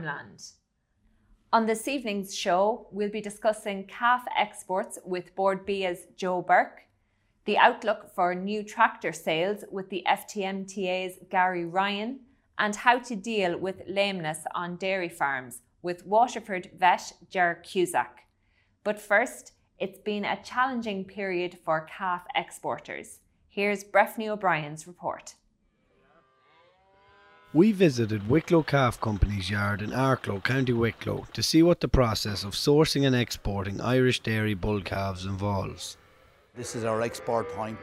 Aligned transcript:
farmland. 0.00 0.42
On 1.52 1.66
this 1.66 1.88
evening's 1.88 2.34
show, 2.34 2.86
we'll 2.92 3.10
be 3.10 3.20
discussing 3.20 3.86
calf 3.86 4.24
exports 4.38 4.98
with 5.04 5.34
Bord 5.34 5.66
Bia's 5.66 6.06
Joe 6.16 6.42
Burke, 6.42 6.82
the 7.44 7.58
outlook 7.58 8.14
for 8.14 8.34
new 8.34 8.62
tractor 8.62 9.12
sales 9.12 9.64
with 9.70 9.90
the 9.90 10.04
FTMTA's 10.06 11.18
Gary 11.30 11.64
Ryan, 11.64 12.20
and 12.58 12.76
how 12.76 12.98
to 12.98 13.16
deal 13.16 13.58
with 13.58 13.82
lameness 13.88 14.40
on 14.54 14.76
dairy 14.76 15.08
farms 15.08 15.62
with 15.82 16.06
Waterford 16.06 16.70
vet 16.76 17.12
Ger 17.30 17.62
Cusack. 17.64 18.26
But 18.84 19.00
first, 19.00 19.52
it's 19.78 19.98
been 19.98 20.26
a 20.26 20.42
challenging 20.42 21.04
period 21.04 21.58
for 21.64 21.86
calf 21.86 22.22
exporters. 22.36 23.20
Here's 23.48 23.82
Breffney 23.82 24.28
O'Brien's 24.28 24.86
report. 24.86 25.34
We 27.52 27.72
visited 27.72 28.28
Wicklow 28.28 28.62
Calf 28.62 29.00
Company's 29.00 29.50
yard 29.50 29.82
in 29.82 29.90
Arklow, 29.90 30.40
County 30.44 30.72
Wicklow, 30.72 31.26
to 31.32 31.42
see 31.42 31.64
what 31.64 31.80
the 31.80 31.88
process 31.88 32.44
of 32.44 32.52
sourcing 32.52 33.04
and 33.04 33.16
exporting 33.16 33.80
Irish 33.80 34.20
dairy 34.20 34.54
bull 34.54 34.80
calves 34.80 35.26
involves. 35.26 35.96
This 36.54 36.76
is 36.76 36.84
our 36.84 37.02
export 37.02 37.50
point 37.50 37.80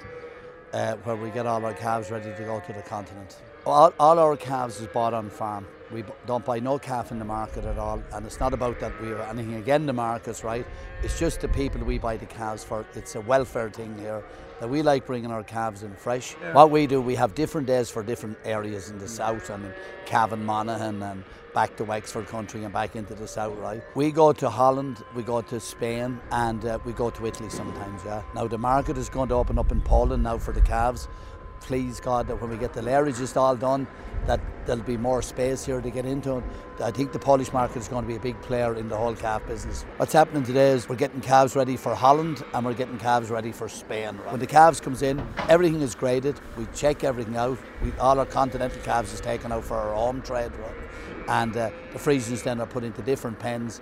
uh, 0.72 0.96
where 1.04 1.18
we 1.18 1.32
get 1.32 1.46
all 1.46 1.66
our 1.66 1.74
calves 1.74 2.10
ready 2.10 2.34
to 2.34 2.44
go 2.44 2.62
to 2.62 2.72
the 2.72 2.82
continent. 2.82 3.42
All, 3.68 3.94
all 4.00 4.18
our 4.18 4.38
calves 4.38 4.80
is 4.80 4.88
bought 4.88 5.14
on 5.14 5.30
farm. 5.30 5.68
We 5.92 6.06
don't 6.26 6.46
buy 6.46 6.60
no 6.60 6.80
calf 6.80 7.12
in 7.12 7.20
the 7.20 7.26
market 7.26 7.66
at 7.66 7.78
all, 7.78 8.02
and 8.14 8.26
it's 8.26 8.40
not 8.40 8.54
about 8.54 8.80
that 8.80 9.00
we 9.02 9.10
have 9.10 9.20
anything 9.20 9.56
against 9.56 9.88
the 9.88 9.94
markets, 9.94 10.42
right? 10.42 10.66
It's 11.04 11.20
just 11.20 11.42
the 11.42 11.50
people 11.50 11.84
we 11.84 11.98
buy 11.98 12.16
the 12.16 12.26
calves 12.28 12.64
for. 12.64 12.86
It's 12.96 13.16
a 13.16 13.22
welfare 13.22 13.70
thing 13.70 13.98
here 14.00 14.24
that 14.62 14.70
we 14.70 14.82
like 14.82 15.06
bringing 15.06 15.32
our 15.32 15.44
calves 15.44 15.84
in 15.84 15.94
fresh. 15.96 16.36
Yeah. 16.42 16.54
What 16.54 16.72
we 16.72 16.88
do, 16.88 17.02
we 17.02 17.16
have 17.16 17.36
different 17.36 17.68
days 17.68 17.90
for 17.90 18.04
different 18.04 18.38
areas 18.46 18.90
in 18.90 19.00
the 19.00 19.08
south 19.08 19.50
and 19.50 19.66
in 19.66 19.74
Cavan, 20.06 20.46
Monaghan, 20.46 21.04
and 21.04 21.26
back 21.54 21.76
to 21.76 21.84
Wexford 21.84 22.28
country 22.28 22.64
and 22.64 22.74
back 22.74 22.96
into 22.96 23.16
the 23.16 23.28
south, 23.28 23.58
right? 23.58 23.82
We 23.96 24.12
go 24.12 24.32
to 24.32 24.50
Holland, 24.50 25.04
we 25.14 25.24
go 25.24 25.42
to 25.42 25.60
Spain, 25.60 26.22
and 26.32 26.64
uh, 26.66 26.80
we 26.86 26.94
go 26.94 27.10
to 27.10 27.26
Italy 27.26 27.50
sometimes, 27.50 28.02
yeah. 28.06 28.24
Now 28.34 28.48
the 28.48 28.58
market 28.58 28.98
is 28.98 29.10
going 29.10 29.30
to 29.30 29.36
open 29.36 29.58
up 29.60 29.72
in 29.74 29.82
Poland 29.82 30.24
now 30.24 30.38
for 30.38 30.54
the 30.54 30.62
calves 30.62 31.10
please 31.62 32.00
God 32.00 32.28
that 32.28 32.42
when 32.42 32.50
we 32.50 32.58
get 32.58 32.74
the 32.74 32.82
lairage 32.82 33.18
just 33.18 33.38
all 33.38 33.56
done, 33.56 33.88
that 34.26 34.40
there'll 34.66 34.84
be 34.84 34.98
more 34.98 35.22
space 35.22 35.66
here 35.66 35.82
to 35.82 35.90
get 35.90 36.06
into. 36.06 36.38
It. 36.38 36.44
I 36.82 36.92
think 36.92 37.12
the 37.12 37.20
Polish 37.20 37.54
market 37.54 37.78
is 37.78 37.88
going 37.88 38.04
to 38.04 38.08
be 38.08 38.16
a 38.16 38.20
big 38.20 38.40
player 38.42 38.76
in 38.76 38.90
the 38.90 38.98
whole 38.98 39.16
calf 39.16 39.46
business. 39.48 39.84
What's 39.98 40.14
happening 40.14 40.44
today 40.44 40.72
is 40.72 40.90
we're 40.90 40.96
getting 40.96 41.22
calves 41.22 41.56
ready 41.56 41.78
for 41.78 41.96
Holland 41.96 42.44
and 42.54 42.66
we're 42.66 42.74
getting 42.74 42.98
calves 42.98 43.30
ready 43.30 43.52
for 43.52 43.70
Spain. 43.70 44.16
When 44.30 44.40
the 44.40 44.48
calves 44.48 44.82
comes 44.82 45.02
in, 45.02 45.26
everything 45.50 45.82
is 45.82 45.96
graded. 45.96 46.40
We 46.58 46.68
check 46.76 47.04
everything 47.04 47.38
out. 47.38 47.58
We, 47.82 47.92
all 48.00 48.20
our 48.20 48.26
continental 48.26 48.82
calves 48.82 49.14
is 49.14 49.22
taken 49.22 49.52
out 49.52 49.64
for 49.64 49.78
our 49.78 49.94
home 49.94 50.22
trade, 50.22 50.52
and 51.28 51.56
uh, 51.56 51.72
the 51.92 52.00
Friesians 52.00 52.44
then 52.44 52.60
are 52.60 52.68
put 52.68 52.84
into 52.84 53.02
different 53.02 53.40
pens. 53.40 53.82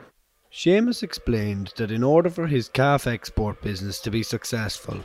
Seamus 0.56 1.04
explained 1.04 1.74
that 1.76 1.92
in 1.92 2.02
order 2.02 2.30
for 2.30 2.48
his 2.48 2.70
calf 2.70 3.08
export 3.08 3.62
business 3.62 4.00
to 4.00 4.10
be 4.10 4.24
successful, 4.24 5.04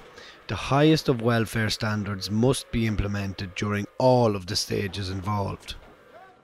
the 0.50 0.56
highest 0.56 1.08
of 1.08 1.22
welfare 1.22 1.70
standards 1.70 2.28
must 2.28 2.68
be 2.72 2.84
implemented 2.84 3.54
during 3.54 3.86
all 3.98 4.34
of 4.34 4.46
the 4.46 4.56
stages 4.56 5.08
involved. 5.08 5.76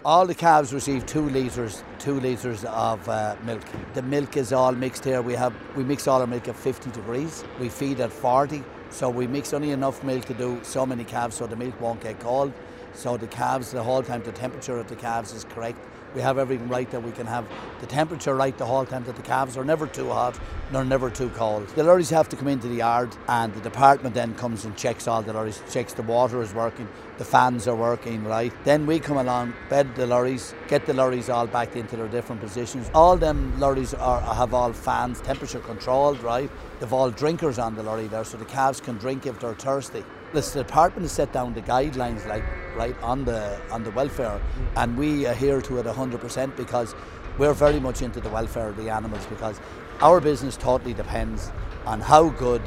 All 0.04 0.24
the 0.24 0.34
calves 0.34 0.72
receive 0.72 1.04
two 1.06 1.28
litres, 1.30 1.82
two 1.98 2.20
litres 2.20 2.64
of 2.66 3.08
uh, 3.08 3.34
milk. 3.42 3.62
The 3.94 4.02
milk 4.02 4.36
is 4.36 4.52
all 4.52 4.70
mixed 4.70 5.04
here. 5.04 5.22
We 5.22 5.34
have 5.34 5.52
we 5.74 5.82
mix 5.82 6.06
all 6.06 6.20
our 6.20 6.26
milk 6.28 6.46
at 6.46 6.54
50 6.54 6.92
degrees. 6.92 7.44
We 7.58 7.68
feed 7.68 7.98
at 7.98 8.12
40, 8.12 8.62
so 8.90 9.10
we 9.10 9.26
mix 9.26 9.52
only 9.52 9.72
enough 9.72 10.04
milk 10.04 10.24
to 10.26 10.34
do 10.34 10.60
so 10.62 10.86
many 10.86 11.02
calves, 11.02 11.34
so 11.34 11.48
the 11.48 11.56
milk 11.56 11.80
won't 11.80 12.00
get 12.00 12.20
cold. 12.20 12.52
So 12.94 13.16
the 13.16 13.26
calves, 13.26 13.72
the 13.72 13.82
whole 13.82 14.04
time, 14.04 14.22
the 14.22 14.30
temperature 14.30 14.78
of 14.78 14.86
the 14.86 14.94
calves 14.94 15.32
is 15.32 15.42
correct 15.42 15.80
we 16.16 16.22
have 16.22 16.38
everything 16.38 16.66
right 16.68 16.90
that 16.90 17.02
we 17.02 17.12
can 17.12 17.26
have 17.26 17.46
the 17.80 17.86
temperature 17.86 18.34
right 18.34 18.56
the 18.56 18.64
whole 18.64 18.86
time 18.86 19.04
that 19.04 19.16
the 19.16 19.22
calves 19.22 19.54
are 19.58 19.64
never 19.64 19.86
too 19.86 20.08
hot 20.08 20.36
nor 20.72 20.82
never 20.82 21.10
too 21.10 21.28
cold. 21.30 21.68
The 21.68 21.84
lorries 21.84 22.08
have 22.08 22.26
to 22.30 22.36
come 22.36 22.48
into 22.48 22.68
the 22.68 22.76
yard 22.76 23.14
and 23.28 23.52
the 23.52 23.60
department 23.60 24.14
then 24.14 24.34
comes 24.34 24.64
and 24.64 24.74
checks 24.78 25.06
all 25.06 25.20
the 25.20 25.34
lorries, 25.34 25.62
checks 25.70 25.92
the 25.92 26.02
water 26.02 26.40
is 26.40 26.54
working, 26.54 26.88
the 27.18 27.24
fans 27.24 27.68
are 27.68 27.76
working, 27.76 28.24
right? 28.24 28.50
Then 28.64 28.86
we 28.86 28.98
come 28.98 29.18
along, 29.18 29.52
bed 29.68 29.94
the 29.94 30.06
lorries, 30.06 30.54
get 30.68 30.86
the 30.86 30.94
lorries 30.94 31.28
all 31.28 31.46
back 31.46 31.76
into 31.76 31.96
their 31.96 32.08
different 32.08 32.40
positions. 32.40 32.90
All 32.94 33.18
them 33.18 33.60
lorries 33.60 33.92
are, 33.92 34.22
have 34.22 34.54
all 34.54 34.72
fans, 34.72 35.20
temperature 35.20 35.60
controlled, 35.60 36.22
right? 36.22 36.50
They've 36.80 36.92
all 36.94 37.10
drinkers 37.10 37.58
on 37.58 37.74
the 37.74 37.82
lorry 37.82 38.06
there 38.06 38.24
so 38.24 38.38
the 38.38 38.46
calves 38.46 38.80
can 38.80 38.96
drink 38.96 39.26
if 39.26 39.38
they're 39.38 39.54
thirsty 39.54 40.02
the 40.36 40.62
department 40.62 41.02
has 41.02 41.12
set 41.12 41.32
down 41.32 41.54
the 41.54 41.62
guidelines 41.62 42.26
like 42.26 42.44
right 42.76 42.96
on 43.02 43.24
the 43.24 43.58
on 43.70 43.82
the 43.82 43.90
welfare 43.92 44.40
and 44.76 44.96
we 44.96 45.24
adhere 45.24 45.62
to 45.62 45.78
it 45.78 45.86
100% 45.86 46.56
because 46.56 46.94
we're 47.38 47.54
very 47.54 47.80
much 47.80 48.02
into 48.02 48.20
the 48.20 48.28
welfare 48.28 48.68
of 48.68 48.76
the 48.76 48.90
animals 48.90 49.24
because 49.26 49.60
our 50.00 50.20
business 50.20 50.56
totally 50.56 50.92
depends 50.92 51.50
on 51.86 52.00
how 52.00 52.28
good 52.28 52.62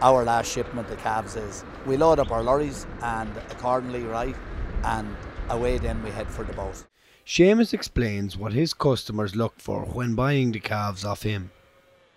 our 0.00 0.24
last 0.24 0.48
shipment 0.52 0.88
of 0.90 0.98
calves 0.98 1.34
is. 1.34 1.64
We 1.86 1.96
load 1.96 2.20
up 2.20 2.30
our 2.30 2.42
lorries 2.42 2.86
and 3.02 3.30
accordingly 3.50 4.04
right 4.04 4.36
and 4.84 5.16
away 5.48 5.78
then 5.78 6.00
we 6.04 6.10
head 6.10 6.28
for 6.30 6.44
the 6.44 6.52
boat. 6.52 6.84
Seamus 7.26 7.74
explains 7.74 8.36
what 8.36 8.52
his 8.52 8.72
customers 8.72 9.34
look 9.34 9.54
for 9.58 9.82
when 9.86 10.14
buying 10.14 10.52
the 10.52 10.60
calves 10.60 11.04
off 11.04 11.22
him. 11.24 11.50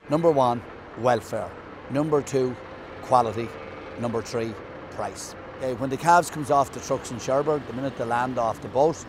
Number 0.10 0.30
one, 0.32 0.62
welfare. 1.00 1.50
Number 1.90 2.22
two, 2.22 2.56
quality. 3.02 3.50
Number 4.00 4.22
three, 4.22 4.54
price. 4.92 5.36
Okay, 5.58 5.74
when 5.74 5.90
the 5.90 5.98
calves 5.98 6.30
comes 6.30 6.50
off 6.50 6.72
the 6.72 6.80
trucks 6.80 7.12
in 7.12 7.20
Cherbourg, 7.20 7.66
the 7.68 7.74
minute 7.74 7.98
they 7.98 8.06
land 8.06 8.38
off 8.38 8.62
the 8.62 8.68
boat, 8.68 9.06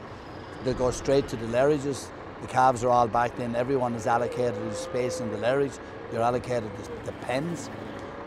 they 0.65 0.75
go 0.75 0.91
straight 0.91 1.29
to 1.29 1.37
the 1.37 1.47
lairages. 1.47 2.09
The 2.41 2.49
calves 2.49 2.83
are 2.85 2.91
all 2.91 3.09
back 3.09 3.39
in. 3.39 3.55
Everyone 3.55 3.95
is 3.95 4.07
allocated 4.07 4.61
a 4.63 4.75
space 4.75 5.21
in 5.21 5.31
the 5.31 5.39
lairage. 5.39 5.79
You're 6.13 6.23
allocated 6.23 6.71
the, 6.77 7.07
the 7.07 7.13
pens. 7.19 7.71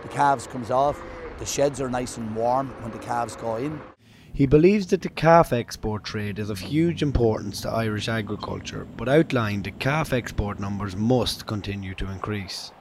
The 0.01 0.07
calves 0.09 0.47
comes 0.47 0.71
off. 0.71 1.01
The 1.39 1.45
sheds 1.45 1.81
are 1.81 1.89
nice 1.89 2.17
and 2.17 2.35
warm 2.35 2.69
when 2.81 2.91
the 2.91 2.99
calves 2.99 3.35
go 3.35 3.57
in. 3.57 3.81
He 4.33 4.45
believes 4.45 4.87
that 4.87 5.01
the 5.01 5.09
calf 5.09 5.53
export 5.53 6.03
trade 6.03 6.39
is 6.39 6.49
of 6.49 6.59
huge 6.59 7.01
importance 7.01 7.61
to 7.61 7.69
Irish 7.69 8.09
agriculture, 8.09 8.85
but 8.97 9.07
outlined 9.07 9.63
that 9.63 9.79
calf 9.79 10.11
export 10.11 10.59
numbers 10.59 10.95
must 10.95 11.45
continue 11.45 11.93
to 11.95 12.09
increase. 12.11 12.71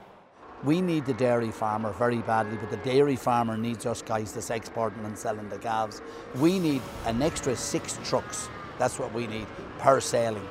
We 0.65 0.81
need 0.81 1.05
the 1.05 1.13
dairy 1.13 1.51
farmer 1.51 1.93
very 1.93 2.23
badly, 2.23 2.57
but 2.57 2.71
the 2.71 2.79
dairy 2.79 3.17
farmer 3.17 3.59
needs 3.59 3.85
us 3.85 4.01
guys 4.01 4.33
that's 4.33 4.49
exporting 4.49 5.05
and 5.05 5.17
selling 5.17 5.51
the 5.51 5.59
calves. 5.59 6.01
We 6.37 6.59
need 6.59 6.81
an 7.05 7.21
extra 7.21 7.55
six 7.55 7.99
trucks. 8.03 8.49
That's 8.79 8.99
what 8.99 9.13
we 9.13 9.27
need 9.27 9.47
per 9.79 10.01
sailing. 10.01 10.49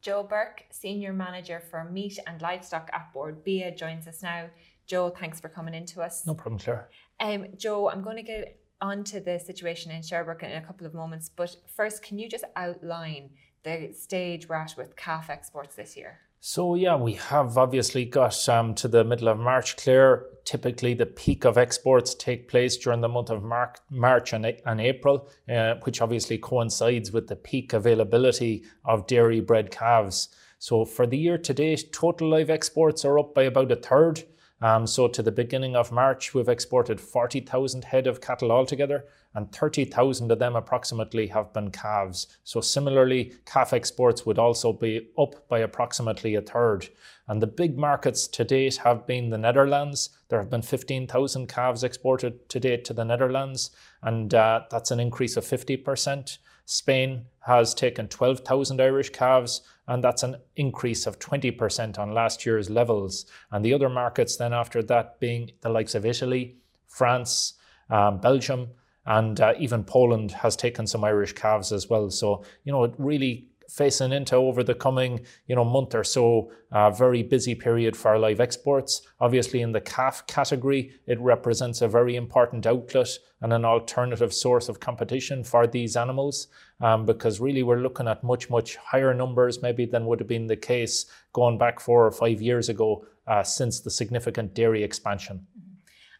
Joe 0.00 0.22
Burke, 0.22 0.64
Senior 0.70 1.12
Manager 1.12 1.60
for 1.60 1.84
Meat 1.84 2.18
and 2.26 2.40
Livestock 2.40 2.88
at 2.94 3.12
Bord 3.12 3.44
Bia, 3.44 3.74
joins 3.74 4.06
us 4.06 4.22
now. 4.22 4.46
Joe, 4.86 5.10
thanks 5.10 5.40
for 5.40 5.50
coming 5.50 5.74
into 5.74 6.00
us. 6.00 6.26
No 6.26 6.32
problem, 6.32 6.58
Claire. 6.58 6.88
Um, 7.20 7.48
Joe, 7.58 7.90
I'm 7.90 8.02
going 8.02 8.16
to 8.16 8.22
get 8.22 8.60
onto 8.80 9.20
the 9.20 9.38
situation 9.38 9.90
in 9.90 10.02
Cherbourg 10.02 10.42
in 10.42 10.52
a 10.52 10.62
couple 10.62 10.86
of 10.86 10.94
moments, 10.94 11.28
but 11.28 11.54
first, 11.66 12.02
can 12.02 12.18
you 12.18 12.28
just 12.28 12.44
outline 12.54 13.30
the 13.66 13.92
stage 13.92 14.48
we're 14.48 14.56
at 14.56 14.74
with 14.76 14.96
calf 14.96 15.28
exports 15.28 15.74
this 15.74 15.96
year? 15.96 16.20
So 16.40 16.76
yeah, 16.76 16.96
we 16.96 17.14
have 17.14 17.58
obviously 17.58 18.04
got 18.04 18.48
um, 18.48 18.74
to 18.76 18.86
the 18.86 19.02
middle 19.02 19.28
of 19.28 19.38
March 19.38 19.76
clear. 19.76 20.26
Typically, 20.44 20.94
the 20.94 21.06
peak 21.06 21.44
of 21.44 21.58
exports 21.58 22.14
take 22.14 22.48
place 22.48 22.76
during 22.76 23.00
the 23.00 23.08
month 23.08 23.30
of 23.30 23.42
Mar- 23.42 23.74
March 23.90 24.32
and, 24.32 24.46
and 24.64 24.80
April, 24.80 25.28
uh, 25.52 25.74
which 25.82 26.00
obviously 26.00 26.38
coincides 26.38 27.10
with 27.10 27.26
the 27.26 27.34
peak 27.34 27.72
availability 27.72 28.64
of 28.84 29.08
dairy 29.08 29.40
bred 29.40 29.72
calves. 29.72 30.28
So 30.60 30.84
for 30.84 31.06
the 31.06 31.18
year 31.18 31.36
to 31.36 31.52
date, 31.52 31.92
total 31.92 32.30
live 32.30 32.48
exports 32.48 33.04
are 33.04 33.18
up 33.18 33.34
by 33.34 33.42
about 33.42 33.72
a 33.72 33.76
third. 33.76 34.22
Um, 34.62 34.86
so 34.86 35.08
to 35.08 35.22
the 35.22 35.32
beginning 35.32 35.74
of 35.74 35.92
March, 35.92 36.32
we've 36.32 36.48
exported 36.48 37.00
40,000 37.00 37.84
head 37.84 38.06
of 38.06 38.20
cattle 38.20 38.52
altogether, 38.52 39.04
and 39.36 39.52
30,000 39.52 40.32
of 40.32 40.38
them 40.38 40.56
approximately 40.56 41.26
have 41.26 41.52
been 41.52 41.70
calves. 41.70 42.26
So 42.42 42.62
similarly, 42.62 43.34
calf 43.44 43.74
exports 43.74 44.24
would 44.24 44.38
also 44.38 44.72
be 44.72 45.08
up 45.18 45.46
by 45.46 45.58
approximately 45.58 46.34
a 46.34 46.40
third. 46.40 46.88
And 47.28 47.42
the 47.42 47.46
big 47.46 47.76
markets 47.76 48.26
to 48.28 48.44
date 48.44 48.76
have 48.76 49.06
been 49.06 49.28
the 49.28 49.36
Netherlands. 49.36 50.08
There 50.30 50.38
have 50.38 50.48
been 50.48 50.62
15,000 50.62 51.48
calves 51.48 51.84
exported 51.84 52.48
to 52.48 52.58
date 52.58 52.86
to 52.86 52.94
the 52.94 53.04
Netherlands, 53.04 53.72
and 54.02 54.32
uh, 54.32 54.62
that's 54.70 54.90
an 54.90 55.00
increase 55.00 55.36
of 55.36 55.44
50%. 55.44 56.38
Spain 56.64 57.26
has 57.40 57.74
taken 57.74 58.08
12,000 58.08 58.80
Irish 58.80 59.10
calves, 59.10 59.60
and 59.86 60.02
that's 60.02 60.22
an 60.22 60.36
increase 60.56 61.06
of 61.06 61.18
20% 61.18 61.98
on 61.98 62.14
last 62.14 62.46
year's 62.46 62.70
levels. 62.70 63.26
And 63.50 63.62
the 63.62 63.74
other 63.74 63.90
markets, 63.90 64.36
then 64.36 64.54
after 64.54 64.82
that, 64.84 65.20
being 65.20 65.50
the 65.60 65.68
likes 65.68 65.94
of 65.94 66.06
Italy, 66.06 66.56
France, 66.88 67.52
um, 67.90 68.18
Belgium, 68.18 68.70
and 69.06 69.40
uh, 69.40 69.54
even 69.58 69.84
Poland 69.84 70.32
has 70.32 70.56
taken 70.56 70.86
some 70.86 71.04
Irish 71.04 71.32
calves 71.32 71.72
as 71.72 71.88
well. 71.88 72.10
So, 72.10 72.44
you 72.64 72.72
know, 72.72 72.92
really 72.98 73.48
facing 73.68 74.12
into 74.12 74.36
over 74.36 74.62
the 74.62 74.74
coming 74.74 75.20
you 75.46 75.56
know 75.56 75.64
month 75.64 75.94
or 75.94 76.04
so 76.04 76.50
a 76.72 76.90
very 76.90 77.22
busy 77.22 77.54
period 77.54 77.96
for 77.96 78.18
live 78.18 78.40
exports 78.40 79.02
obviously 79.20 79.60
in 79.60 79.72
the 79.72 79.80
calf 79.80 80.26
category 80.26 80.92
it 81.06 81.18
represents 81.20 81.82
a 81.82 81.88
very 81.88 82.16
important 82.16 82.66
outlet 82.66 83.08
and 83.42 83.52
an 83.52 83.64
alternative 83.64 84.32
source 84.32 84.68
of 84.68 84.80
competition 84.80 85.42
for 85.42 85.66
these 85.66 85.96
animals 85.96 86.48
um, 86.80 87.04
because 87.04 87.40
really 87.40 87.62
we're 87.62 87.80
looking 87.80 88.08
at 88.08 88.22
much 88.22 88.48
much 88.50 88.76
higher 88.76 89.12
numbers 89.12 89.62
maybe 89.62 89.84
than 89.84 90.06
would 90.06 90.20
have 90.20 90.28
been 90.28 90.46
the 90.46 90.56
case 90.56 91.06
going 91.32 91.58
back 91.58 91.80
four 91.80 92.06
or 92.06 92.12
five 92.12 92.40
years 92.40 92.68
ago 92.68 93.04
uh, 93.26 93.42
since 93.42 93.80
the 93.80 93.90
significant 93.90 94.54
dairy 94.54 94.82
expansion 94.82 95.46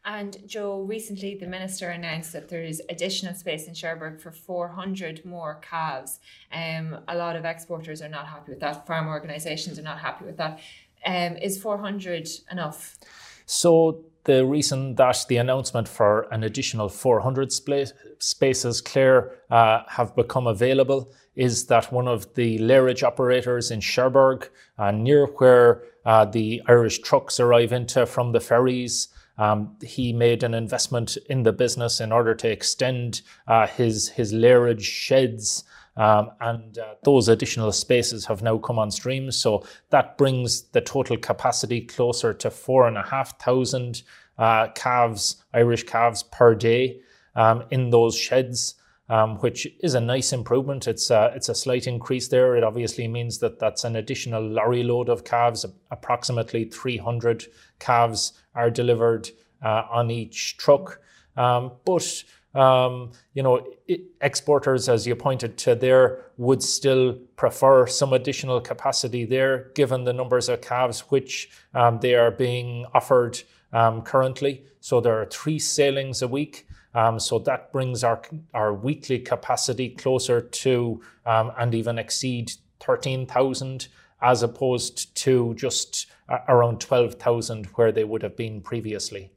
and 0.06 0.38
Joe, 0.47 0.82
recently 0.82 1.35
the 1.35 1.49
minister 1.49 1.91
announced 1.91 2.32
that 2.32 2.49
there 2.49 2.62
is 2.62 2.81
additional 2.88 3.35
space 3.35 3.67
in 3.67 3.75
Cherbourg 3.75 4.20
for 4.20 4.31
400 4.31 5.25
more 5.25 5.61
calves. 5.61 6.20
Um, 6.53 7.00
a 7.08 7.17
lot 7.17 7.35
of 7.35 7.44
exporters 7.44 8.00
are 8.00 8.08
not 8.08 8.29
happy 8.29 8.53
with 8.53 8.61
that. 8.61 8.87
Farm 8.87 9.08
organisations 9.08 9.81
are 9.81 9.82
not 9.82 9.99
happy 9.99 10.25
with 10.25 10.37
that. 10.37 10.61
Um, 11.05 11.37
is 11.38 11.61
400 11.61 12.29
enough? 12.53 12.97
So 13.47 14.05
the 14.25 14.47
reason 14.47 14.94
that 14.94 15.25
the 15.29 15.38
announcement 15.38 15.88
for 15.88 16.29
an 16.32 16.44
additional 16.44 16.88
400 16.88 17.50
spaces, 17.52 18.81
Claire, 18.81 19.32
uh, 19.50 19.82
have 19.88 20.14
become 20.14 20.47
available 20.47 21.12
is 21.35 21.67
that 21.67 21.93
one 21.93 22.06
of 22.06 22.32
the 22.35 22.59
lairage 22.61 23.02
operators 23.02 23.73
in 23.73 23.81
Cherbourg, 23.81 24.49
uh, 24.79 24.93
near 24.93 25.26
where 25.26 25.82
uh, 26.05 26.25
the 26.25 26.62
Irish 26.69 27.00
trucks 27.00 27.41
arrive 27.41 27.73
into 27.73 28.06
from 28.06 28.32
the 28.32 28.41
ferries, 28.41 29.09
um, 29.38 29.77
he 29.83 30.12
made 30.12 30.43
an 30.43 30.55
investment 30.55 31.17
in 31.29 31.43
the 31.43 31.53
business 31.53 32.00
in 32.00 32.12
order 32.12 32.35
to 32.35 32.50
extend 32.50 33.23
uh, 33.47 33.67
his 33.67 34.09
his 34.09 34.33
lairage 34.33 34.83
sheds. 34.83 35.65
Um, 35.99 36.31
and 36.41 36.77
uh, 36.77 36.94
those 37.05 37.29
additional 37.29 37.73
spaces 37.73 38.27
have 38.27 38.43
now 38.43 38.59
come 38.59 38.79
on 38.79 38.91
stream. 38.91 39.31
So 39.31 39.65
that 39.88 40.19
brings 40.19 40.65
the 40.73 40.83
total 40.83 41.17
capacity 41.17 41.81
closer 41.81 42.35
to 42.35 42.50
four 42.50 42.87
and 42.87 42.99
a 42.99 43.03
half 43.03 43.41
thousand 43.41 44.03
uh, 44.37 44.69
calves, 44.75 45.43
Irish 45.55 45.85
calves 45.85 46.23
per 46.25 46.55
day 46.55 47.00
um, 47.35 47.65
in 47.71 47.91
those 47.91 48.17
sheds. 48.17 48.75
Um, 49.09 49.37
which 49.37 49.69
is 49.85 49.94
a 49.94 50.00
nice 50.00 50.33
improvement. 50.33 50.88
It's 50.88 51.12
a, 51.12 51.33
it's 51.37 51.49
a 51.49 51.55
slight 51.55 51.87
increase 51.87 52.27
there. 52.27 52.56
It 52.56 52.65
obviously 52.65 53.06
means 53.06 53.38
that 53.38 53.61
that's 53.61 53.85
an 53.85 53.94
additional 53.94 54.43
lorry 54.43 54.83
load 54.83 55.09
of 55.09 55.23
calves, 55.23 55.65
approximately 55.93 56.65
300 56.65 57.47
calves 57.79 58.33
are 58.56 58.70
delivered 58.70 59.31
uh, 59.62 59.82
on 59.91 60.11
each 60.11 60.56
truck. 60.56 61.00
Um, 61.37 61.73
but 61.85 62.25
um, 62.55 63.12
you 63.35 63.43
know, 63.43 63.67
it, 63.87 64.00
exporters, 64.23 64.88
as 64.88 65.06
you 65.06 65.14
pointed 65.14 65.58
to 65.58 65.75
there, 65.75 66.25
would 66.38 66.62
still 66.62 67.12
prefer 67.37 67.87
some 67.87 68.14
additional 68.14 68.61
capacity 68.61 69.26
there, 69.26 69.70
given 69.75 70.05
the 70.05 70.12
numbers 70.12 70.49
of 70.49 70.62
calves 70.62 71.00
which 71.11 71.50
um, 71.75 72.00
they 72.00 72.14
are 72.14 72.31
being 72.31 72.87
offered 72.94 73.43
um, 73.73 74.00
currently. 74.03 74.64
So 74.81 75.00
there 75.00 75.20
are 75.20 75.26
three 75.26 75.59
sailings 75.59 76.23
a 76.23 76.29
week. 76.29 76.67
Um, 76.94 77.20
so 77.20 77.38
that 77.41 77.73
brings 77.73 78.02
our 78.02 78.23
our 78.55 78.73
weekly 78.73 79.19
capacity 79.19 79.91
closer 79.91 80.41
to 80.41 81.02
um, 81.26 81.52
and 81.59 81.75
even 81.75 81.99
exceed 81.99 82.52
thirteen 82.81 83.26
thousand, 83.26 83.88
as 84.26 84.43
opposed 84.43 85.14
to 85.14 85.55
just 85.55 86.06
around 86.49 86.81
12,000 86.81 87.67
where 87.76 87.93
they 87.93 88.02
would 88.02 88.23
have 88.23 88.37
been 88.37 88.61
previously. 88.61 89.31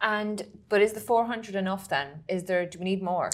And 0.00 0.46
but 0.70 0.80
is 0.80 0.94
the 0.94 1.00
400 1.00 1.54
enough 1.54 1.88
then? 1.88 2.24
Is 2.26 2.44
there 2.44 2.64
do 2.64 2.78
we 2.78 2.86
need 2.86 3.02
more? 3.02 3.30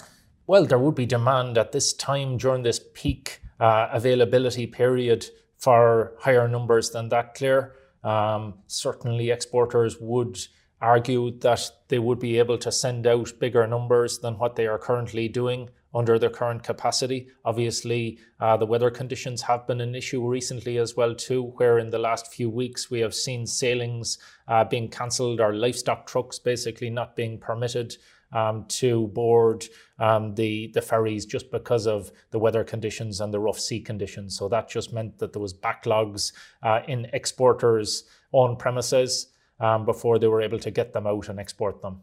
Well, 0.47 0.65
there 0.65 0.79
would 0.79 0.95
be 0.95 1.05
demand 1.05 1.57
at 1.57 1.71
this 1.71 1.93
time 1.93 2.37
during 2.37 2.63
this 2.63 2.81
peak 2.93 3.41
uh, 3.59 3.87
availability 3.91 4.67
period 4.67 5.25
for 5.57 6.13
higher 6.19 6.47
numbers 6.47 6.89
than 6.89 7.09
that. 7.09 7.35
Claire, 7.35 7.73
um, 8.03 8.55
certainly 8.67 9.31
exporters 9.31 9.97
would 10.01 10.37
argue 10.81 11.31
that 11.39 11.71
they 11.87 11.99
would 11.99 12.19
be 12.19 12.37
able 12.37 12.57
to 12.57 12.71
send 12.71 13.07
out 13.07 13.31
bigger 13.39 13.65
numbers 13.65 14.19
than 14.19 14.37
what 14.37 14.55
they 14.55 14.67
are 14.67 14.77
currently 14.77 15.29
doing 15.29 15.69
under 15.95 16.19
their 16.19 16.29
current 16.29 16.61
capacity. 16.61 17.29
Obviously, 17.45 18.19
uh, 18.41 18.57
the 18.57 18.65
weather 18.65 18.91
conditions 18.91 19.41
have 19.41 19.65
been 19.65 19.79
an 19.79 19.95
issue 19.95 20.27
recently 20.27 20.77
as 20.77 20.95
well 20.97 21.15
too, 21.15 21.53
where 21.55 21.79
in 21.79 21.89
the 21.89 21.97
last 21.97 22.33
few 22.33 22.49
weeks 22.49 22.91
we 22.91 22.99
have 22.99 23.15
seen 23.15 23.47
sailings 23.47 24.19
uh, 24.49 24.63
being 24.65 24.89
cancelled 24.89 25.39
or 25.39 25.55
livestock 25.55 26.05
trucks 26.05 26.37
basically 26.37 26.89
not 26.89 27.15
being 27.15 27.39
permitted 27.39 27.95
um, 28.33 28.65
to 28.67 29.07
board 29.07 29.65
um, 29.99 30.35
the 30.35 30.67
the 30.73 30.81
ferries 30.81 31.25
just 31.25 31.49
because 31.51 31.87
of 31.87 32.11
the 32.31 32.39
weather 32.39 32.63
conditions 32.63 33.21
and 33.21 33.33
the 33.33 33.39
rough 33.39 33.59
sea 33.59 33.79
conditions. 33.79 34.37
So 34.37 34.49
that 34.49 34.69
just 34.69 34.91
meant 34.91 35.17
that 35.19 35.31
there 35.31 35.41
was 35.41 35.53
backlogs 35.53 36.33
uh, 36.61 36.81
in 36.87 37.07
exporters' 37.13 38.03
on 38.33 38.57
premises 38.57 39.27
um, 39.61 39.85
before 39.85 40.19
they 40.19 40.27
were 40.27 40.41
able 40.41 40.59
to 40.59 40.71
get 40.71 40.91
them 40.91 41.07
out 41.07 41.29
and 41.29 41.39
export 41.39 41.81
them. 41.81 42.01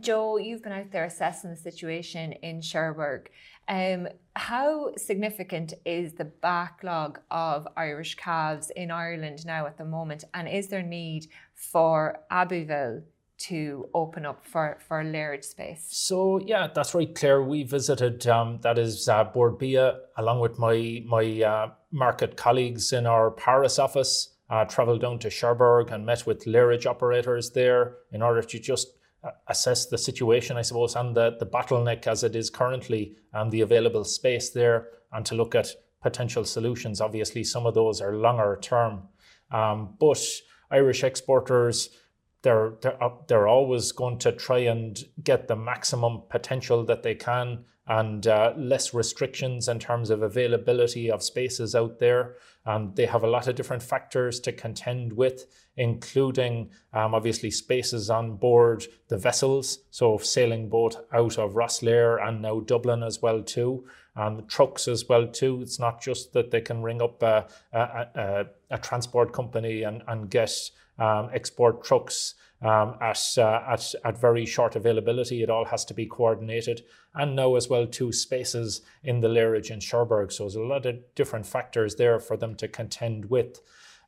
Joe, 0.00 0.38
you've 0.38 0.62
been 0.62 0.72
out 0.72 0.90
there 0.90 1.04
assessing 1.04 1.50
the 1.50 1.56
situation 1.56 2.32
in 2.32 2.62
Cherbourg. 2.62 3.30
Um, 3.68 4.08
how 4.34 4.92
significant 4.96 5.74
is 5.84 6.14
the 6.14 6.24
backlog 6.24 7.20
of 7.30 7.68
Irish 7.76 8.14
calves 8.14 8.70
in 8.74 8.90
Ireland 8.90 9.44
now 9.44 9.66
at 9.66 9.76
the 9.76 9.84
moment? 9.84 10.24
And 10.34 10.48
is 10.48 10.68
there 10.68 10.82
need 10.82 11.26
for 11.54 12.20
Abbeville 12.30 13.02
to 13.38 13.88
open 13.92 14.24
up 14.24 14.44
for, 14.46 14.78
for 14.86 15.04
lairage 15.04 15.44
space? 15.44 15.86
So, 15.90 16.40
yeah, 16.44 16.68
that's 16.74 16.94
right, 16.94 17.14
Claire. 17.14 17.42
We 17.42 17.62
visited, 17.64 18.26
um, 18.26 18.60
that 18.62 18.78
is 18.78 19.08
uh, 19.08 19.24
Bord 19.24 19.58
Bia, 19.58 19.98
along 20.16 20.40
with 20.40 20.58
my, 20.58 21.02
my 21.06 21.42
uh, 21.42 21.70
market 21.90 22.36
colleagues 22.36 22.92
in 22.92 23.06
our 23.06 23.30
Paris 23.30 23.78
office. 23.78 24.28
Uh, 24.50 24.66
traveled 24.66 25.00
down 25.00 25.18
to 25.18 25.30
Cherbourg 25.30 25.90
and 25.90 26.04
met 26.04 26.26
with 26.26 26.44
lairage 26.44 26.84
operators 26.84 27.52
there 27.52 27.96
in 28.12 28.20
order 28.20 28.42
to 28.42 28.58
just 28.58 28.98
assess 29.48 29.86
the 29.86 29.98
situation, 29.98 30.56
I 30.56 30.62
suppose, 30.62 30.96
and 30.96 31.14
the, 31.14 31.36
the 31.38 31.46
bottleneck 31.46 32.06
as 32.06 32.24
it 32.24 32.34
is 32.34 32.50
currently 32.50 33.16
and 33.32 33.50
the 33.50 33.60
available 33.60 34.04
space 34.04 34.50
there, 34.50 34.88
and 35.12 35.24
to 35.26 35.34
look 35.34 35.54
at 35.54 35.68
potential 36.02 36.44
solutions. 36.44 37.00
Obviously, 37.00 37.44
some 37.44 37.66
of 37.66 37.74
those 37.74 38.00
are 38.00 38.16
longer 38.16 38.58
term, 38.60 39.02
um, 39.50 39.94
but 40.00 40.18
Irish 40.70 41.04
exporters. 41.04 41.90
They're, 42.42 42.74
they're, 42.80 42.98
they're 43.28 43.48
always 43.48 43.92
going 43.92 44.18
to 44.18 44.32
try 44.32 44.58
and 44.58 44.98
get 45.22 45.48
the 45.48 45.56
maximum 45.56 46.22
potential 46.28 46.84
that 46.84 47.02
they 47.02 47.14
can 47.14 47.64
and 47.86 48.26
uh, 48.26 48.52
less 48.56 48.94
restrictions 48.94 49.68
in 49.68 49.78
terms 49.78 50.10
of 50.10 50.22
availability 50.22 51.10
of 51.10 51.22
spaces 51.22 51.74
out 51.74 51.98
there. 51.98 52.36
Um, 52.64 52.92
they 52.94 53.06
have 53.06 53.24
a 53.24 53.28
lot 53.28 53.48
of 53.48 53.56
different 53.56 53.82
factors 53.82 54.38
to 54.40 54.52
contend 54.52 55.12
with, 55.12 55.46
including 55.76 56.70
um, 56.92 57.12
obviously 57.12 57.50
spaces 57.50 58.08
on 58.08 58.36
board 58.36 58.86
the 59.08 59.16
vessels. 59.16 59.80
So 59.90 60.16
sailing 60.18 60.68
boat 60.68 60.96
out 61.12 61.38
of 61.38 61.54
Rosslare 61.54 62.24
and 62.24 62.40
now 62.40 62.60
Dublin 62.60 63.02
as 63.02 63.20
well 63.20 63.42
too, 63.42 63.84
and 64.14 64.48
trucks 64.48 64.86
as 64.86 65.08
well 65.08 65.26
too. 65.26 65.60
It's 65.60 65.80
not 65.80 66.00
just 66.00 66.32
that 66.34 66.52
they 66.52 66.60
can 66.60 66.82
ring 66.82 67.02
up 67.02 67.20
a, 67.22 67.48
a, 67.72 67.80
a, 67.80 68.44
a 68.70 68.78
transport 68.78 69.32
company 69.32 69.82
and, 69.82 70.02
and 70.06 70.30
get 70.30 70.52
um, 70.98 71.30
export 71.32 71.84
trucks 71.84 72.34
um, 72.62 72.94
at, 73.00 73.20
uh, 73.38 73.62
at, 73.68 73.94
at 74.04 74.20
very 74.20 74.46
short 74.46 74.76
availability. 74.76 75.42
It 75.42 75.50
all 75.50 75.64
has 75.64 75.84
to 75.86 75.94
be 75.94 76.06
coordinated. 76.06 76.84
And 77.14 77.36
now 77.36 77.56
as 77.56 77.68
well, 77.68 77.86
two 77.86 78.12
spaces 78.12 78.82
in 79.02 79.20
the 79.20 79.28
Lairage 79.28 79.70
and 79.70 79.82
Cherbourg. 79.82 80.32
So 80.32 80.44
there's 80.44 80.54
a 80.54 80.60
lot 80.60 80.86
of 80.86 80.96
different 81.14 81.46
factors 81.46 81.96
there 81.96 82.18
for 82.18 82.36
them 82.36 82.54
to 82.56 82.68
contend 82.68 83.26
with. 83.26 83.60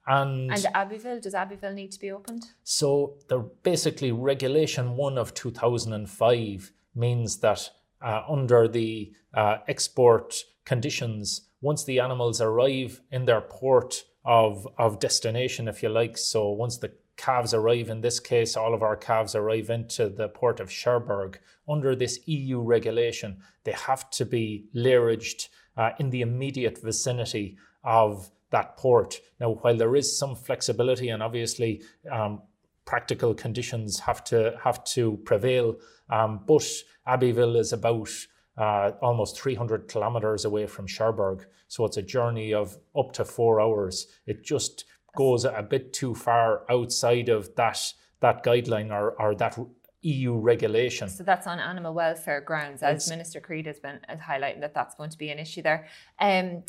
And, 0.07 0.53
and 0.53 0.67
Abbeville, 0.75 1.21
does 1.21 1.35
Abbeville 1.35 1.73
need 1.73 1.93
to 1.93 1.99
be 1.99 2.11
opened? 2.11 2.45
So 2.63 3.17
the 3.29 3.39
basically 3.63 4.13
Regulation 4.13 4.97
1 4.97 5.19
of 5.19 5.35
2005 5.35 6.73
means 6.95 7.39
that 7.39 7.71
uh, 8.03 8.23
under 8.29 8.69
the 8.69 9.13
uh, 9.33 9.59
export 9.67 10.45
conditions, 10.65 11.49
once 11.61 11.85
the 11.85 12.01
animals 12.01 12.41
arrive 12.41 13.01
in 13.11 13.25
their 13.25 13.41
port 13.41 14.05
of, 14.25 14.67
of 14.79 15.01
destination, 15.01 15.69
if 15.69 15.83
you 15.83 15.89
like, 15.89 16.17
so 16.17 16.49
once 16.51 16.79
the 16.79 16.93
calves 17.17 17.55
arrive, 17.55 17.89
in 17.89 18.01
this 18.01 18.19
case, 18.19 18.57
all 18.57 18.75
of 18.75 18.83
our 18.83 18.97
calves 18.97 19.35
arrive 19.35 19.71
into 19.71 20.09
the 20.09 20.29
port 20.29 20.61
of 20.61 20.71
Cherbourg. 20.71 21.39
Under 21.69 21.95
this 21.95 22.21
EU 22.27 22.61
regulation, 22.61 23.39
they 23.65 23.73
have 23.73 24.11
to 24.11 24.25
be 24.25 24.67
lairaged 24.75 25.49
uh, 25.77 25.91
in 25.99 26.11
the 26.11 26.23
immediate 26.23 26.81
vicinity 26.83 27.57
of 27.83 28.31
that 28.51 28.77
port. 28.77 29.21
Now, 29.41 29.51
while 29.51 29.77
there 29.77 29.97
is 29.97 30.19
some 30.19 30.35
flexibility 30.35 31.09
and 31.09 31.23
obviously 31.23 31.83
um, 32.11 32.43
practical 32.85 33.35
conditions 33.35 33.99
have 34.01 34.23
to 34.25 34.59
have 34.63 34.85
to 34.85 35.19
prevail, 35.25 35.77
um, 36.11 36.41
but 36.47 36.67
Abbeville 37.07 37.57
is 37.57 37.73
about 37.73 38.11
uh, 38.57 38.93
almost 39.03 39.41
300 39.41 39.89
kilometers 39.89 40.45
away 40.45 40.67
from 40.67 40.87
Cherbourg, 40.87 41.47
so 41.69 41.85
it's 41.85 41.97
a 41.97 42.03
journey 42.03 42.55
of 42.55 42.77
up 42.97 43.13
to 43.13 43.25
four 43.25 43.61
hours. 43.61 44.07
It 44.27 44.45
just 44.45 44.85
goes 45.17 45.45
a 45.45 45.63
bit 45.69 45.93
too 45.93 46.15
far 46.15 46.65
outside 46.71 47.29
of 47.29 47.55
that 47.57 47.81
that 48.21 48.43
guideline 48.43 48.91
or, 48.91 49.21
or 49.21 49.35
that 49.35 49.59
EU 50.03 50.35
regulation. 50.35 51.09
So 51.09 51.25
that's 51.25 51.47
on 51.47 51.59
animal 51.59 51.95
welfare 51.95 52.41
grounds, 52.41 52.83
as 52.83 52.97
it's, 52.97 53.11
Minister 53.11 53.41
Creed 53.41 53.67
has 53.67 53.81
been 53.81 54.01
highlighting 54.11 54.61
that 54.61 54.75
that's 54.75 54.95
going 54.95 55.11
to 55.11 55.19
be 55.19 55.31
an 55.31 55.39
issue 55.39 55.63
there. 55.63 55.89
Um, 56.21 56.63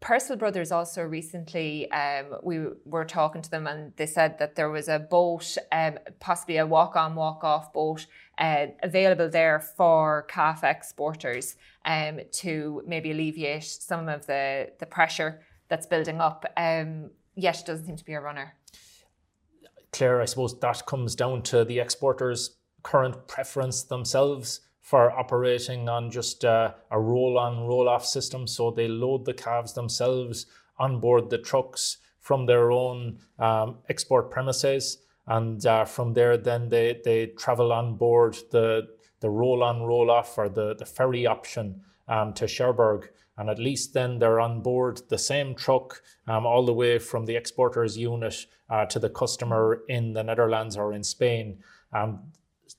Purcell 0.00 0.36
Brothers 0.36 0.70
also 0.70 1.02
recently, 1.02 1.90
um, 1.90 2.36
we 2.42 2.66
were 2.84 3.04
talking 3.04 3.42
to 3.42 3.50
them 3.50 3.66
and 3.66 3.92
they 3.96 4.06
said 4.06 4.38
that 4.38 4.54
there 4.54 4.70
was 4.70 4.88
a 4.88 4.98
boat, 4.98 5.56
um, 5.72 5.98
possibly 6.20 6.58
a 6.58 6.66
walk 6.66 6.94
on, 6.94 7.16
walk 7.16 7.42
off 7.42 7.72
boat, 7.72 8.06
uh, 8.38 8.66
available 8.82 9.28
there 9.28 9.58
for 9.58 10.22
calf 10.28 10.62
exporters 10.62 11.56
um, 11.84 12.20
to 12.30 12.82
maybe 12.86 13.10
alleviate 13.10 13.64
some 13.64 14.08
of 14.08 14.26
the, 14.26 14.70
the 14.78 14.86
pressure 14.86 15.40
that's 15.68 15.86
building 15.86 16.20
up. 16.20 16.46
Um, 16.56 17.10
yet, 17.34 17.58
it 17.58 17.66
doesn't 17.66 17.86
seem 17.86 17.96
to 17.96 18.04
be 18.04 18.12
a 18.12 18.20
runner. 18.20 18.54
Claire, 19.90 20.20
I 20.20 20.26
suppose 20.26 20.58
that 20.60 20.86
comes 20.86 21.16
down 21.16 21.42
to 21.42 21.64
the 21.64 21.80
exporters' 21.80 22.56
current 22.84 23.26
preference 23.26 23.82
themselves 23.82 24.60
for 24.88 25.10
operating 25.10 25.86
on 25.86 26.10
just 26.10 26.46
uh, 26.46 26.72
a 26.90 26.98
roll 26.98 27.38
on, 27.38 27.66
roll 27.66 27.90
off 27.90 28.06
system. 28.06 28.46
So 28.46 28.70
they 28.70 28.88
load 28.88 29.26
the 29.26 29.34
calves 29.34 29.74
themselves 29.74 30.46
on 30.78 30.98
board 30.98 31.28
the 31.28 31.36
trucks 31.36 31.98
from 32.20 32.46
their 32.46 32.72
own 32.72 33.18
um, 33.38 33.80
export 33.90 34.30
premises. 34.30 34.96
And 35.26 35.64
uh, 35.66 35.84
from 35.84 36.14
there, 36.14 36.38
then 36.38 36.70
they, 36.70 37.02
they 37.04 37.26
travel 37.26 37.70
on 37.70 37.96
board 37.96 38.38
the, 38.50 38.88
the 39.20 39.28
roll 39.28 39.62
on, 39.62 39.82
roll 39.82 40.10
off 40.10 40.38
or 40.38 40.48
the, 40.48 40.74
the 40.74 40.86
ferry 40.86 41.26
option 41.26 41.82
um, 42.08 42.32
to 42.32 42.48
Cherbourg. 42.48 43.10
And 43.36 43.50
at 43.50 43.58
least 43.58 43.92
then 43.92 44.18
they're 44.18 44.40
on 44.40 44.62
board 44.62 45.02
the 45.10 45.18
same 45.18 45.54
truck 45.54 46.00
um, 46.26 46.46
all 46.46 46.64
the 46.64 46.72
way 46.72 46.98
from 46.98 47.26
the 47.26 47.36
exporter's 47.36 47.98
unit 47.98 48.46
uh, 48.70 48.86
to 48.86 48.98
the 48.98 49.10
customer 49.10 49.82
in 49.86 50.14
the 50.14 50.24
Netherlands 50.24 50.78
or 50.78 50.94
in 50.94 51.04
Spain. 51.04 51.58
Um, 51.92 52.32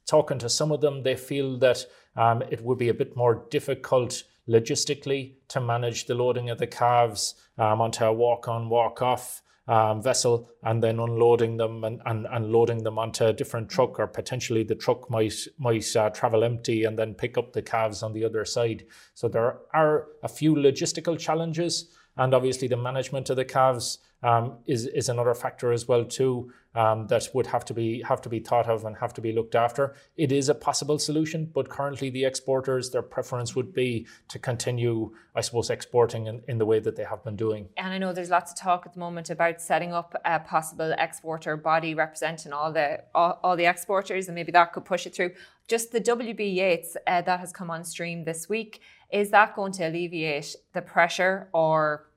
talking 0.09 0.39
to 0.39 0.49
some 0.49 0.71
of 0.71 0.81
them, 0.81 1.03
they 1.03 1.15
feel 1.15 1.57
that 1.59 1.85
um, 2.15 2.41
it 2.49 2.61
would 2.61 2.79
be 2.79 2.89
a 2.89 2.93
bit 2.93 3.15
more 3.15 3.45
difficult 3.51 4.23
logistically 4.49 5.35
to 5.47 5.61
manage 5.61 6.05
the 6.05 6.15
loading 6.15 6.49
of 6.49 6.57
the 6.57 6.67
calves 6.67 7.35
um, 7.57 7.79
onto 7.79 8.03
a 8.03 8.11
walk 8.11 8.47
on, 8.47 8.67
walk 8.67 9.01
off 9.01 9.43
um, 9.67 10.01
vessel 10.01 10.49
and 10.63 10.81
then 10.81 10.99
unloading 10.99 11.57
them 11.57 11.83
and, 11.83 12.01
and, 12.07 12.25
and 12.31 12.51
loading 12.51 12.83
them 12.83 12.97
onto 12.97 13.25
a 13.25 13.33
different 13.33 13.69
truck, 13.69 13.99
or 13.99 14.07
potentially 14.07 14.63
the 14.63 14.73
truck 14.73 15.07
might, 15.11 15.35
might 15.59 15.95
uh, 15.95 16.09
travel 16.09 16.43
empty 16.43 16.85
and 16.85 16.97
then 16.97 17.13
pick 17.13 17.37
up 17.37 17.53
the 17.53 17.61
calves 17.61 18.01
on 18.01 18.13
the 18.13 18.25
other 18.25 18.43
side. 18.45 18.85
So 19.13 19.27
there 19.27 19.59
are 19.71 20.07
a 20.23 20.27
few 20.27 20.55
logistical 20.55 21.19
challenges 21.19 21.89
and 22.19 22.33
obviously 22.33 22.67
the 22.67 22.77
management 22.77 23.29
of 23.29 23.37
the 23.37 23.45
calves 23.45 23.99
um, 24.21 24.57
is 24.67 24.85
is 24.85 25.07
another 25.09 25.33
factor 25.33 25.71
as 25.71 25.87
well 25.87 26.03
too 26.03 26.51
um, 26.75 27.07
that 27.07 27.29
would 27.33 27.47
have 27.47 27.63
to 27.65 27.73
be 27.73 28.01
have 28.01 28.21
to 28.21 28.29
be 28.29 28.39
thought 28.39 28.67
of 28.67 28.83
and 28.83 28.97
have 28.97 29.13
to 29.13 29.21
be 29.21 29.31
looked 29.31 29.55
after. 29.55 29.95
It 30.17 30.31
is 30.31 30.49
a 30.49 30.55
possible 30.55 30.99
solution, 30.99 31.49
but 31.53 31.69
currently 31.69 32.09
the 32.09 32.25
exporters 32.25 32.89
their 32.89 33.01
preference 33.01 33.55
would 33.55 33.73
be 33.73 34.05
to 34.27 34.37
continue, 34.37 35.15
I 35.35 35.41
suppose, 35.41 35.69
exporting 35.69 36.27
in, 36.27 36.41
in 36.47 36.57
the 36.57 36.65
way 36.65 36.79
that 36.79 36.95
they 36.97 37.05
have 37.05 37.23
been 37.23 37.37
doing. 37.37 37.69
And 37.77 37.93
I 37.93 37.97
know 37.97 38.11
there's 38.11 38.29
lots 38.29 38.51
of 38.51 38.57
talk 38.57 38.85
at 38.85 38.93
the 38.93 38.99
moment 38.99 39.29
about 39.29 39.61
setting 39.61 39.93
up 39.93 40.13
a 40.25 40.39
possible 40.39 40.93
exporter 40.97 41.55
body 41.55 41.95
representing 41.95 42.51
all 42.51 42.73
the 42.73 43.03
all, 43.15 43.39
all 43.41 43.55
the 43.55 43.65
exporters, 43.65 44.27
and 44.27 44.35
maybe 44.35 44.51
that 44.51 44.73
could 44.73 44.85
push 44.85 45.07
it 45.07 45.15
through. 45.15 45.31
Just 45.69 45.91
the 45.91 46.01
WB 46.01 46.55
Yeats 46.55 46.97
uh, 47.07 47.21
that 47.21 47.39
has 47.39 47.53
come 47.53 47.71
on 47.71 47.83
stream 47.83 48.25
this 48.25 48.49
week 48.49 48.81
is 49.11 49.31
that 49.31 49.55
going 49.55 49.71
to 49.71 49.87
alleviate 49.87 50.55
the 50.73 50.81
pressure 50.81 51.49
or 51.53 52.08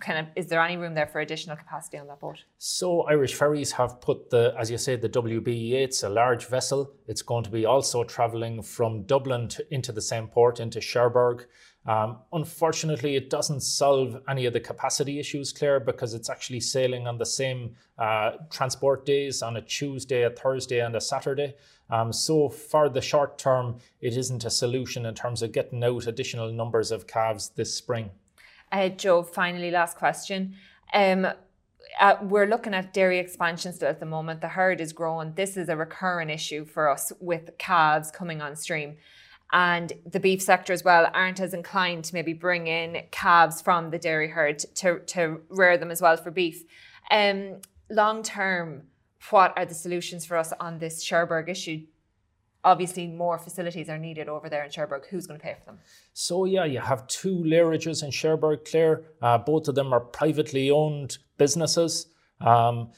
kind 0.00 0.18
of 0.18 0.26
is 0.36 0.46
there 0.46 0.60
any 0.60 0.76
room 0.76 0.94
there 0.94 1.06
for 1.06 1.20
additional 1.20 1.56
capacity 1.56 1.98
on 1.98 2.06
that 2.06 2.20
boat? 2.20 2.44
So 2.58 3.02
Irish 3.02 3.34
Ferries 3.34 3.72
have 3.72 4.00
put 4.00 4.30
the, 4.30 4.54
as 4.58 4.70
you 4.70 4.78
say, 4.78 4.96
the 4.96 5.08
WB 5.08 5.48
Yeats 5.48 6.02
a 6.02 6.08
large 6.08 6.46
vessel. 6.46 6.92
It's 7.06 7.22
going 7.22 7.44
to 7.44 7.50
be 7.50 7.66
also 7.66 8.04
travelling 8.04 8.62
from 8.62 9.02
Dublin 9.02 9.48
to, 9.48 9.74
into 9.74 9.92
the 9.92 10.02
same 10.02 10.28
port 10.28 10.60
into 10.60 10.80
Cherbourg. 10.80 11.46
Um, 11.86 12.18
unfortunately, 12.32 13.16
it 13.16 13.30
doesn't 13.30 13.62
solve 13.62 14.20
any 14.28 14.44
of 14.44 14.52
the 14.52 14.60
capacity 14.60 15.18
issues, 15.18 15.52
Claire, 15.52 15.80
because 15.80 16.12
it's 16.12 16.28
actually 16.28 16.60
sailing 16.60 17.06
on 17.06 17.16
the 17.16 17.24
same 17.24 17.76
uh, 17.98 18.32
transport 18.50 19.06
days 19.06 19.40
on 19.40 19.56
a 19.56 19.62
Tuesday, 19.62 20.24
a 20.24 20.30
Thursday, 20.30 20.80
and 20.80 20.94
a 20.96 21.00
Saturday. 21.00 21.54
Um, 21.88 22.12
so, 22.12 22.50
for 22.50 22.90
the 22.90 23.00
short 23.00 23.38
term, 23.38 23.78
it 24.02 24.18
isn't 24.18 24.44
a 24.44 24.50
solution 24.50 25.06
in 25.06 25.14
terms 25.14 25.40
of 25.40 25.52
getting 25.52 25.82
out 25.82 26.06
additional 26.06 26.52
numbers 26.52 26.90
of 26.90 27.06
calves 27.06 27.50
this 27.56 27.74
spring. 27.74 28.10
Uh, 28.70 28.88
Joe, 28.88 29.22
finally, 29.22 29.70
last 29.70 29.96
question. 29.96 30.54
Um, 30.92 31.26
uh, 32.00 32.16
we're 32.22 32.46
looking 32.46 32.74
at 32.74 32.92
dairy 32.92 33.18
expansion 33.18 33.72
still 33.72 33.88
at 33.88 34.00
the 34.00 34.06
moment. 34.06 34.40
The 34.40 34.48
herd 34.48 34.80
is 34.80 34.92
growing. 34.92 35.34
This 35.34 35.56
is 35.56 35.68
a 35.68 35.76
recurring 35.76 36.30
issue 36.30 36.64
for 36.64 36.88
us 36.88 37.12
with 37.20 37.56
calves 37.58 38.10
coming 38.10 38.40
on 38.40 38.56
stream. 38.56 38.96
And 39.52 39.92
the 40.04 40.20
beef 40.20 40.42
sector 40.42 40.72
as 40.72 40.84
well 40.84 41.10
aren't 41.14 41.40
as 41.40 41.54
inclined 41.54 42.04
to 42.04 42.14
maybe 42.14 42.34
bring 42.34 42.66
in 42.66 43.02
calves 43.10 43.62
from 43.62 43.90
the 43.90 43.98
dairy 43.98 44.28
herd 44.28 44.58
to, 44.76 45.00
to 45.00 45.40
rear 45.48 45.78
them 45.78 45.90
as 45.90 46.02
well 46.02 46.16
for 46.18 46.30
beef. 46.30 46.64
Um, 47.10 47.60
long 47.90 48.22
term, 48.22 48.82
what 49.30 49.54
are 49.56 49.64
the 49.64 49.74
solutions 49.74 50.26
for 50.26 50.36
us 50.36 50.52
on 50.60 50.78
this 50.78 51.02
Cherbourg 51.02 51.48
issue? 51.48 51.86
Obviously 52.68 53.06
more 53.06 53.38
facilities 53.38 53.88
are 53.88 53.98
needed 53.98 54.28
over 54.28 54.48
there 54.48 54.62
in 54.64 54.70
Cherbourg. 54.70 55.04
Who's 55.10 55.26
going 55.26 55.40
to 55.40 55.44
pay 55.44 55.54
for 55.58 55.64
them? 55.64 55.78
So 56.12 56.44
yeah, 56.44 56.64
you 56.64 56.80
have 56.80 57.06
two 57.06 57.36
lairages 57.52 58.02
in 58.02 58.10
Cherbourg, 58.10 58.60
Claire. 58.70 59.02
Uh, 59.22 59.38
both 59.38 59.68
of 59.68 59.74
them 59.74 59.92
are 59.92 60.00
privately 60.00 60.70
owned 60.70 61.18
businesses, 61.38 62.06
um, 62.40 62.90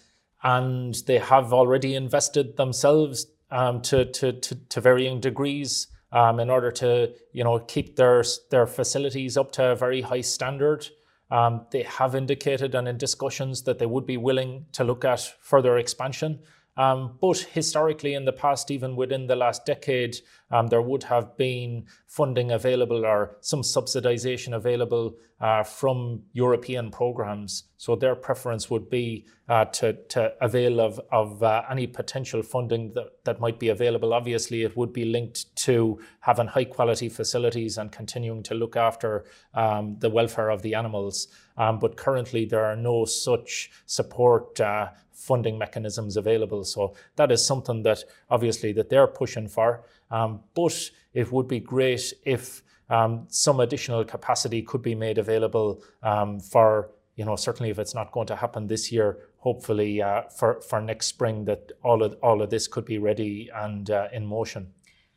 and 0.42 0.94
they 1.06 1.18
have 1.18 1.52
already 1.52 1.94
invested 1.94 2.56
themselves 2.56 3.26
um, 3.50 3.80
to, 3.82 4.04
to, 4.06 4.32
to, 4.32 4.54
to 4.54 4.80
varying 4.80 5.20
degrees. 5.20 5.86
Um, 6.12 6.40
in 6.40 6.50
order 6.50 6.72
to 6.72 7.14
you 7.32 7.44
know 7.44 7.60
keep 7.60 7.94
their 7.94 8.24
their 8.50 8.66
facilities 8.66 9.36
up 9.36 9.52
to 9.52 9.64
a 9.66 9.76
very 9.76 10.00
high 10.00 10.22
standard, 10.22 10.88
um, 11.30 11.66
they 11.70 11.84
have 11.84 12.16
indicated 12.16 12.74
and 12.74 12.88
in 12.88 12.98
discussions 12.98 13.62
that 13.62 13.78
they 13.78 13.86
would 13.86 14.06
be 14.06 14.16
willing 14.16 14.66
to 14.72 14.82
look 14.82 15.04
at 15.04 15.20
further 15.40 15.78
expansion. 15.78 16.40
Um, 16.80 17.18
but 17.20 17.36
historically, 17.52 18.14
in 18.14 18.24
the 18.24 18.32
past, 18.32 18.70
even 18.70 18.96
within 18.96 19.26
the 19.26 19.36
last 19.36 19.66
decade, 19.66 20.16
um, 20.50 20.68
there 20.68 20.80
would 20.80 21.02
have 21.02 21.36
been 21.36 21.84
funding 22.06 22.52
available 22.52 23.04
or 23.04 23.36
some 23.42 23.60
subsidization 23.60 24.54
available 24.56 25.14
uh, 25.42 25.62
from 25.62 26.22
European 26.32 26.90
programs. 26.90 27.64
So 27.76 27.96
their 27.96 28.14
preference 28.14 28.70
would 28.70 28.88
be 28.88 29.26
uh, 29.46 29.66
to, 29.66 29.92
to 30.08 30.32
avail 30.40 30.80
of, 30.80 30.98
of 31.12 31.42
uh, 31.42 31.64
any 31.70 31.86
potential 31.86 32.42
funding 32.42 32.92
that, 32.94 33.24
that 33.24 33.40
might 33.40 33.58
be 33.58 33.68
available. 33.68 34.14
Obviously, 34.14 34.62
it 34.62 34.74
would 34.74 34.94
be 34.94 35.04
linked 35.04 35.54
to 35.56 36.00
having 36.20 36.46
high 36.46 36.64
quality 36.64 37.10
facilities 37.10 37.76
and 37.76 37.92
continuing 37.92 38.42
to 38.44 38.54
look 38.54 38.76
after 38.76 39.26
um, 39.52 39.96
the 39.98 40.08
welfare 40.08 40.48
of 40.48 40.62
the 40.62 40.74
animals. 40.74 41.28
Um, 41.58 41.78
but 41.78 41.98
currently, 41.98 42.46
there 42.46 42.64
are 42.64 42.76
no 42.76 43.04
such 43.04 43.70
support 43.84 44.58
uh, 44.60 44.88
funding 45.20 45.58
mechanisms 45.58 46.16
available. 46.16 46.64
So 46.64 46.94
that 47.16 47.30
is 47.30 47.44
something 47.44 47.82
that 47.82 48.04
obviously 48.30 48.72
that 48.72 48.88
they're 48.88 49.06
pushing 49.06 49.48
for. 49.48 49.84
Um, 50.10 50.40
but 50.54 50.90
it 51.12 51.30
would 51.30 51.46
be 51.46 51.60
great 51.60 52.12
if 52.24 52.62
um, 52.88 53.26
some 53.28 53.60
additional 53.60 54.04
capacity 54.04 54.62
could 54.62 54.82
be 54.82 54.94
made 54.94 55.18
available 55.18 55.82
um, 56.02 56.40
for, 56.40 56.90
you 57.16 57.24
know, 57.24 57.36
certainly 57.36 57.70
if 57.70 57.78
it's 57.78 57.94
not 57.94 58.12
going 58.12 58.26
to 58.28 58.36
happen 58.36 58.66
this 58.66 58.90
year, 58.90 59.18
hopefully 59.38 60.02
uh, 60.02 60.22
for, 60.22 60.60
for 60.62 60.80
next 60.80 61.06
spring 61.06 61.44
that 61.44 61.70
all 61.82 62.02
of, 62.02 62.16
all 62.22 62.42
of 62.42 62.50
this 62.50 62.66
could 62.66 62.84
be 62.84 62.98
ready 62.98 63.50
and 63.54 63.90
uh, 63.90 64.08
in 64.12 64.26
motion. 64.26 64.72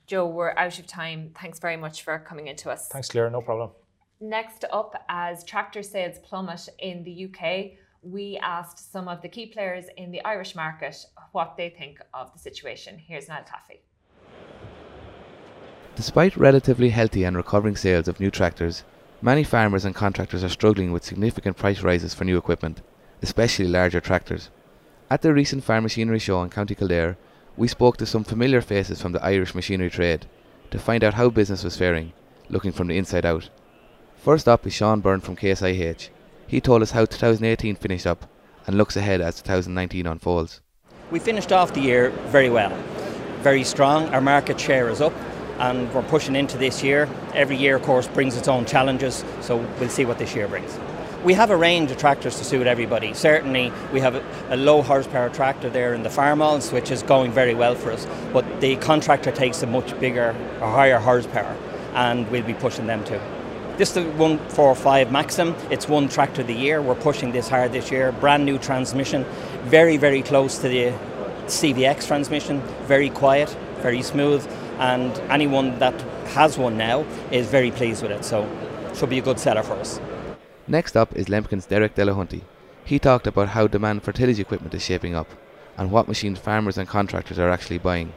Joe, 0.06 0.28
we're 0.28 0.54
out 0.58 0.78
of 0.78 0.86
time. 0.86 1.32
Thanks 1.40 1.60
very 1.60 1.78
much 1.78 2.04
for 2.04 2.20
coming 2.20 2.48
into 2.48 2.70
us. 2.70 2.88
Thanks, 2.90 3.08
Claire. 3.08 3.30
No 3.30 3.42
problem. 3.42 3.72
Next 4.20 4.66
up, 4.72 5.04
as 5.10 5.44
tractor 5.44 5.84
sales 5.84 6.18
plummet 6.24 6.70
in 6.80 7.04
the 7.04 7.26
UK, 7.26 7.78
we 8.04 8.38
asked 8.42 8.92
some 8.92 9.08
of 9.08 9.22
the 9.22 9.30
key 9.30 9.46
players 9.46 9.86
in 9.96 10.12
the 10.12 10.24
Irish 10.26 10.56
market 10.56 11.06
what 11.32 11.56
they 11.58 11.70
think 11.70 12.00
of 12.14 12.34
the 12.34 12.40
situation. 12.40 13.00
Here's 13.00 13.28
Niall 13.28 13.46
Taffy. 13.46 13.82
Despite 15.96 16.36
relatively 16.36 16.90
healthy 16.90 17.24
and 17.24 17.38
recovering 17.38 17.76
sales 17.76 18.08
of 18.08 18.20
new 18.20 18.30
tractors, 18.30 18.84
many 19.22 19.44
farmers 19.44 19.86
and 19.86 19.96
contractors 19.96 20.44
are 20.44 20.50
struggling 20.50 20.92
with 20.92 21.06
significant 21.06 21.56
price 21.56 21.82
rises 21.82 22.14
for 22.14 22.26
new 22.26 22.38
equipment, 22.38 22.82
especially 23.22 23.68
larger 23.68 24.02
tractors. 24.02 24.50
At 25.10 25.22
the 25.22 25.34
recent 25.34 25.64
Farm 25.64 25.84
Machinery 25.84 26.20
Show 26.20 26.42
in 26.42 26.50
County 26.50 26.76
Kildare, 26.76 27.18
we 27.56 27.68
spoke 27.68 27.98
to 27.98 28.06
some 28.06 28.24
familiar 28.24 28.62
faces 28.62 29.02
from 29.02 29.12
the 29.12 29.24
Irish 29.24 29.54
machinery 29.54 29.92
trade 29.92 30.26
to 30.72 30.80
find 30.80 31.04
out 31.04 31.14
how 31.14 31.30
business 31.30 31.64
was 31.64 31.78
faring, 31.78 32.12
looking 32.50 32.72
from 32.72 32.88
the 32.88 32.98
inside 32.98 33.26
out. 33.26 33.50
First 34.18 34.48
up 34.48 34.66
is 34.66 34.74
Sean 34.74 35.00
Byrne 35.00 35.22
from 35.22 35.36
Case 35.36 35.62
IH. 35.62 36.10
He 36.54 36.62
told 36.62 36.84
us 36.84 36.92
how 36.92 37.06
2018 37.06 37.78
finished 37.78 38.06
up 38.06 38.30
and 38.68 38.78
looks 38.78 38.96
ahead 38.96 39.22
as 39.22 39.42
2019 39.42 40.06
unfolds. 40.06 40.62
We 41.10 41.18
finished 41.18 41.52
off 41.52 41.74
the 41.74 41.82
year 41.82 42.12
very 42.28 42.52
well, 42.52 42.70
very 43.40 43.64
strong. 43.64 44.08
Our 44.10 44.22
market 44.22 44.60
share 44.60 44.88
is 44.90 45.02
up 45.02 45.14
and 45.58 45.92
we're 45.96 46.04
pushing 46.04 46.36
into 46.36 46.60
this 46.60 46.84
year. 46.84 47.10
Every 47.34 47.58
year, 47.58 47.78
of 47.78 47.82
course, 47.82 48.08
brings 48.08 48.38
its 48.38 48.48
own 48.48 48.66
challenges, 48.66 49.26
so 49.42 49.66
we'll 49.80 49.90
see 49.90 50.06
what 50.06 50.20
this 50.20 50.36
year 50.36 50.48
brings. 50.48 50.78
We 51.24 51.34
have 51.34 51.50
a 51.50 51.58
range 51.58 51.90
of 51.90 51.98
tractors 51.98 52.38
to 52.38 52.44
suit 52.44 52.68
everybody. 52.68 53.16
Certainly, 53.16 53.74
we 53.92 54.00
have 54.02 54.24
a, 54.52 54.56
low 54.56 54.84
horsepower 54.84 55.32
tractor 55.32 55.72
there 55.72 55.96
in 55.96 56.04
the 56.04 56.12
farmhouse, 56.12 56.72
which 56.72 56.92
is 56.92 57.02
going 57.02 57.32
very 57.32 57.56
well 57.56 57.74
for 57.74 57.92
us. 57.92 58.06
But 58.32 58.62
the 58.62 58.76
contractor 58.76 59.32
takes 59.32 59.64
a 59.64 59.66
much 59.66 60.00
bigger, 60.00 60.36
a 60.62 60.70
higher 60.70 61.00
horsepower, 61.00 61.58
and 61.96 62.30
we'll 62.30 62.44
be 62.44 62.54
pushing 62.54 62.86
them 62.86 63.04
too. 63.06 63.20
This 63.76 63.90
is 63.90 63.96
the 63.96 64.04
145 64.04 65.08
Maxxum. 65.08 65.56
It's 65.72 65.88
one 65.88 66.08
tractor 66.08 66.42
of 66.42 66.48
the 66.48 66.54
year. 66.54 66.80
We're 66.80 66.94
pushing 66.94 67.32
this 67.32 67.50
hard 67.50 67.72
this 67.72 67.90
year. 67.90 68.12
Brand 68.12 68.46
new 68.46 68.60
transmission, 68.60 69.26
very, 69.64 69.98
very 69.98 70.22
close 70.22 70.60
to 70.60 70.68
the 70.68 70.94
CVX 71.48 72.06
transmission, 72.06 72.62
very 72.86 73.10
quiet, 73.10 73.50
very 73.78 74.04
smooth, 74.04 74.48
and 74.78 75.12
anyone 75.32 75.80
that 75.80 76.00
has 76.36 76.56
one 76.56 76.78
now 76.78 77.04
is 77.32 77.48
very 77.48 77.72
pleased 77.72 78.04
with 78.04 78.12
it. 78.12 78.24
So, 78.24 78.48
should 78.94 79.10
be 79.10 79.18
a 79.18 79.24
good 79.24 79.40
seller 79.40 79.64
for 79.64 79.74
us. 79.74 80.00
Next 80.68 80.96
up 80.96 81.16
is 81.16 81.26
Lemken's 81.26 81.66
Derek 81.66 81.96
Delahunty. 81.96 82.44
He 82.86 83.00
talked 83.00 83.26
about 83.26 83.50
how 83.50 83.66
demand 83.66 84.04
for 84.04 84.12
tillage 84.12 84.40
equipment 84.40 84.76
is 84.76 84.84
shaping 84.84 85.16
up 85.16 85.30
and 85.78 85.90
what 85.90 86.08
machines 86.08 86.38
farmers 86.38 86.78
and 86.78 86.88
contractors 86.88 87.40
are 87.40 87.50
actually 87.50 87.80
buying 87.80 88.14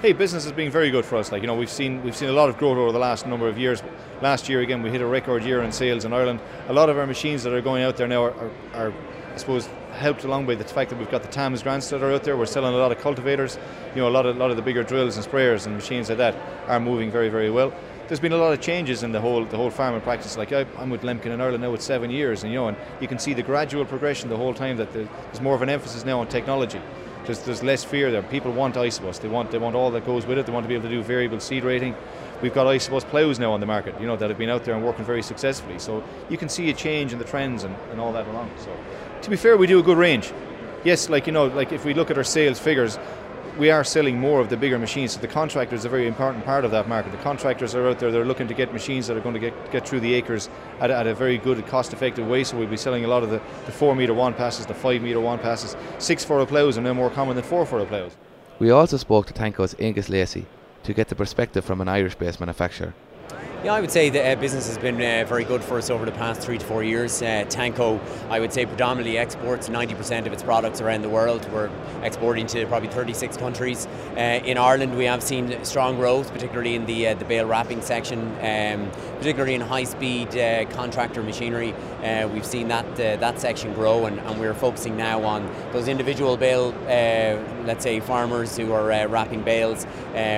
hey, 0.00 0.12
business 0.14 0.44
has 0.44 0.52
been 0.52 0.70
very 0.70 0.90
good 0.90 1.04
for 1.04 1.16
us. 1.16 1.30
Like 1.30 1.42
you 1.42 1.46
know, 1.46 1.54
we've 1.54 1.70
seen 1.70 2.02
we've 2.02 2.16
seen 2.16 2.30
a 2.30 2.32
lot 2.32 2.48
of 2.48 2.56
growth 2.56 2.78
over 2.78 2.92
the 2.92 2.98
last 2.98 3.26
number 3.26 3.48
of 3.48 3.58
years. 3.58 3.82
Last 4.22 4.48
year 4.48 4.60
again, 4.60 4.82
we 4.82 4.90
hit 4.90 5.02
a 5.02 5.06
record 5.06 5.44
year 5.44 5.62
in 5.62 5.72
sales 5.72 6.04
in 6.04 6.12
Ireland. 6.12 6.40
A 6.68 6.72
lot 6.72 6.88
of 6.88 6.96
our 6.96 7.06
machines 7.06 7.42
that 7.42 7.52
are 7.52 7.60
going 7.60 7.82
out 7.82 7.96
there 7.96 8.08
now 8.08 8.24
are, 8.24 8.34
are, 8.34 8.50
are 8.74 8.92
I 9.32 9.36
suppose, 9.36 9.68
helped 9.92 10.24
along 10.24 10.46
by 10.46 10.54
the 10.54 10.64
fact 10.64 10.90
that 10.90 10.98
we've 10.98 11.10
got 11.10 11.22
the 11.22 11.28
Tams 11.28 11.62
grants 11.62 11.90
that 11.90 12.02
are 12.02 12.12
out 12.12 12.24
there. 12.24 12.36
We're 12.36 12.46
selling 12.46 12.74
a 12.74 12.78
lot 12.78 12.92
of 12.92 12.98
cultivators. 12.98 13.58
You 13.94 14.00
know, 14.00 14.08
a 14.08 14.10
lot 14.10 14.24
of 14.24 14.36
a 14.36 14.38
lot 14.38 14.50
of 14.50 14.56
the 14.56 14.62
bigger 14.62 14.82
drills 14.82 15.16
and 15.16 15.26
sprayers 15.26 15.66
and 15.66 15.74
machines 15.76 16.08
like 16.08 16.18
that 16.18 16.34
are 16.66 16.80
moving 16.80 17.10
very 17.10 17.28
very 17.28 17.50
well. 17.50 17.72
There's 18.08 18.20
been 18.20 18.32
a 18.32 18.38
lot 18.38 18.52
of 18.52 18.60
changes 18.60 19.02
in 19.02 19.12
the 19.12 19.20
whole 19.20 19.44
the 19.44 19.58
whole 19.58 19.70
farming 19.70 20.00
practice. 20.00 20.38
Like 20.38 20.52
I, 20.52 20.64
am 20.78 20.88
with 20.88 21.02
Lemken 21.02 21.26
in 21.26 21.42
Ireland 21.42 21.62
now 21.62 21.72
with 21.72 21.82
seven 21.82 22.10
years, 22.10 22.42
and 22.42 22.50
you 22.50 22.58
know, 22.58 22.68
and 22.68 22.76
you 23.00 23.06
can 23.06 23.18
see 23.18 23.34
the 23.34 23.42
gradual 23.42 23.84
progression 23.84 24.30
the 24.30 24.36
whole 24.36 24.54
time 24.54 24.78
that 24.78 24.94
there's 24.94 25.40
more 25.42 25.54
of 25.54 25.60
an 25.60 25.68
emphasis 25.68 26.06
now 26.06 26.20
on 26.20 26.26
technology 26.26 26.80
there's, 27.24 27.40
there's 27.40 27.62
less 27.62 27.84
fear 27.84 28.10
there. 28.10 28.22
People 28.22 28.52
want 28.52 28.74
Isobus. 28.74 29.20
They 29.20 29.28
want 29.28 29.50
they 29.50 29.58
want 29.58 29.76
all 29.76 29.90
that 29.92 30.04
goes 30.06 30.26
with 30.26 30.38
it. 30.38 30.46
They 30.46 30.52
want 30.52 30.64
to 30.64 30.68
be 30.68 30.74
able 30.74 30.88
to 30.88 30.94
do 30.94 31.02
variable 31.02 31.40
seed 31.40 31.64
rating. 31.64 31.94
We've 32.42 32.54
got 32.54 32.66
Isobus 32.66 33.04
ploughs 33.04 33.38
now 33.38 33.52
on 33.52 33.60
the 33.60 33.66
market, 33.66 34.00
you 34.00 34.06
know, 34.06 34.16
that 34.16 34.30
have 34.30 34.38
been 34.38 34.48
out 34.48 34.64
there 34.64 34.74
and 34.74 34.84
working 34.84 35.04
very 35.04 35.22
successfully. 35.22 35.78
So 35.78 36.02
you 36.30 36.38
can 36.38 36.48
see 36.48 36.70
a 36.70 36.74
change 36.74 37.12
in 37.12 37.18
the 37.18 37.24
trends 37.24 37.64
and, 37.64 37.76
and 37.90 38.00
all 38.00 38.12
that 38.14 38.26
along. 38.26 38.50
So 38.58 38.74
to 39.22 39.30
be 39.30 39.36
fair, 39.36 39.56
we 39.56 39.66
do 39.66 39.78
a 39.78 39.82
good 39.82 39.98
range. 39.98 40.32
Yes, 40.82 41.10
like 41.10 41.26
you 41.26 41.32
know, 41.32 41.46
like 41.46 41.72
if 41.72 41.84
we 41.84 41.92
look 41.92 42.10
at 42.10 42.16
our 42.16 42.24
sales 42.24 42.58
figures, 42.58 42.98
we 43.60 43.70
are 43.70 43.84
selling 43.84 44.18
more 44.18 44.40
of 44.40 44.48
the 44.48 44.56
bigger 44.56 44.78
machines. 44.78 45.12
So 45.12 45.20
the 45.20 45.28
contractors 45.28 45.84
are 45.84 45.88
a 45.88 45.90
very 45.90 46.06
important 46.06 46.46
part 46.46 46.64
of 46.64 46.70
that 46.70 46.88
market. 46.88 47.12
The 47.12 47.18
contractors 47.18 47.74
are 47.74 47.86
out 47.86 47.98
there, 47.98 48.10
they're 48.10 48.24
looking 48.24 48.48
to 48.48 48.54
get 48.54 48.72
machines 48.72 49.06
that 49.06 49.18
are 49.18 49.20
going 49.20 49.34
to 49.34 49.38
get, 49.38 49.70
get 49.70 49.86
through 49.86 50.00
the 50.00 50.14
acres 50.14 50.48
at, 50.80 50.90
at 50.90 51.06
a 51.06 51.14
very 51.14 51.36
good 51.36 51.64
cost 51.66 51.92
effective 51.92 52.26
way. 52.26 52.42
So 52.42 52.56
we'll 52.56 52.68
be 52.68 52.78
selling 52.78 53.04
a 53.04 53.08
lot 53.08 53.22
of 53.22 53.28
the, 53.28 53.40
the 53.66 53.72
4 53.72 53.94
metre 53.94 54.14
one 54.14 54.32
passes, 54.32 54.64
the 54.64 54.72
5 54.72 55.02
metre 55.02 55.20
one 55.20 55.38
passes. 55.38 55.76
6 55.98 56.24
furrow 56.24 56.46
ploughs 56.46 56.78
are 56.78 56.80
now 56.80 56.94
more 56.94 57.10
common 57.10 57.36
than 57.36 57.44
4 57.44 57.66
furrow 57.66 57.84
ploughs. 57.84 58.16
We 58.58 58.70
also 58.70 58.96
spoke 58.96 59.26
to 59.26 59.34
Tanco's 59.34 59.76
Angus 59.78 60.08
Lacey 60.08 60.46
to 60.84 60.94
get 60.94 61.08
the 61.08 61.14
perspective 61.14 61.62
from 61.62 61.82
an 61.82 61.88
Irish 61.88 62.14
based 62.14 62.40
manufacturer. 62.40 62.94
Yeah, 63.62 63.74
I 63.74 63.82
would 63.82 63.90
say 63.90 64.08
the 64.08 64.26
uh, 64.26 64.36
business 64.36 64.66
has 64.68 64.78
been 64.78 64.94
uh, 64.94 65.28
very 65.28 65.44
good 65.44 65.62
for 65.62 65.76
us 65.76 65.90
over 65.90 66.06
the 66.06 66.12
past 66.12 66.40
three 66.40 66.56
to 66.56 66.64
four 66.64 66.82
years. 66.82 67.20
Uh, 67.20 67.44
Tanco, 67.46 68.00
I 68.30 68.40
would 68.40 68.54
say, 68.54 68.64
predominantly 68.64 69.18
exports 69.18 69.68
90% 69.68 70.24
of 70.26 70.32
its 70.32 70.42
products 70.42 70.80
around 70.80 71.02
the 71.02 71.10
world. 71.10 71.46
We're 71.52 71.68
exporting 72.02 72.46
to 72.46 72.64
probably 72.68 72.88
36 72.88 73.36
countries. 73.36 73.86
Uh, 74.16 74.40
in 74.46 74.56
Ireland, 74.56 74.96
we 74.96 75.04
have 75.04 75.22
seen 75.22 75.62
strong 75.62 75.96
growth, 75.96 76.32
particularly 76.32 76.74
in 76.74 76.86
the 76.86 77.08
uh, 77.08 77.14
the 77.16 77.26
bale 77.26 77.44
wrapping 77.44 77.82
section, 77.82 78.20
um, 78.40 78.90
particularly 79.18 79.54
in 79.54 79.60
high-speed 79.60 80.34
uh, 80.38 80.64
contractor 80.70 81.22
machinery. 81.22 81.74
we've 82.32 82.46
seen 82.46 82.68
that 82.68 82.96
that 82.96 83.38
section 83.38 83.74
grow, 83.74 84.06
and, 84.06 84.18
and, 84.20 84.40
we're 84.40 84.54
focusing 84.54 84.96
now 84.96 85.22
on 85.22 85.46
those 85.72 85.86
individual 85.86 86.38
bale, 86.38 86.72
let's 87.66 87.82
say, 87.82 88.00
farmers 88.00 88.56
who 88.56 88.72
are 88.72 89.06
wrapping 89.06 89.42
bales 89.42 89.86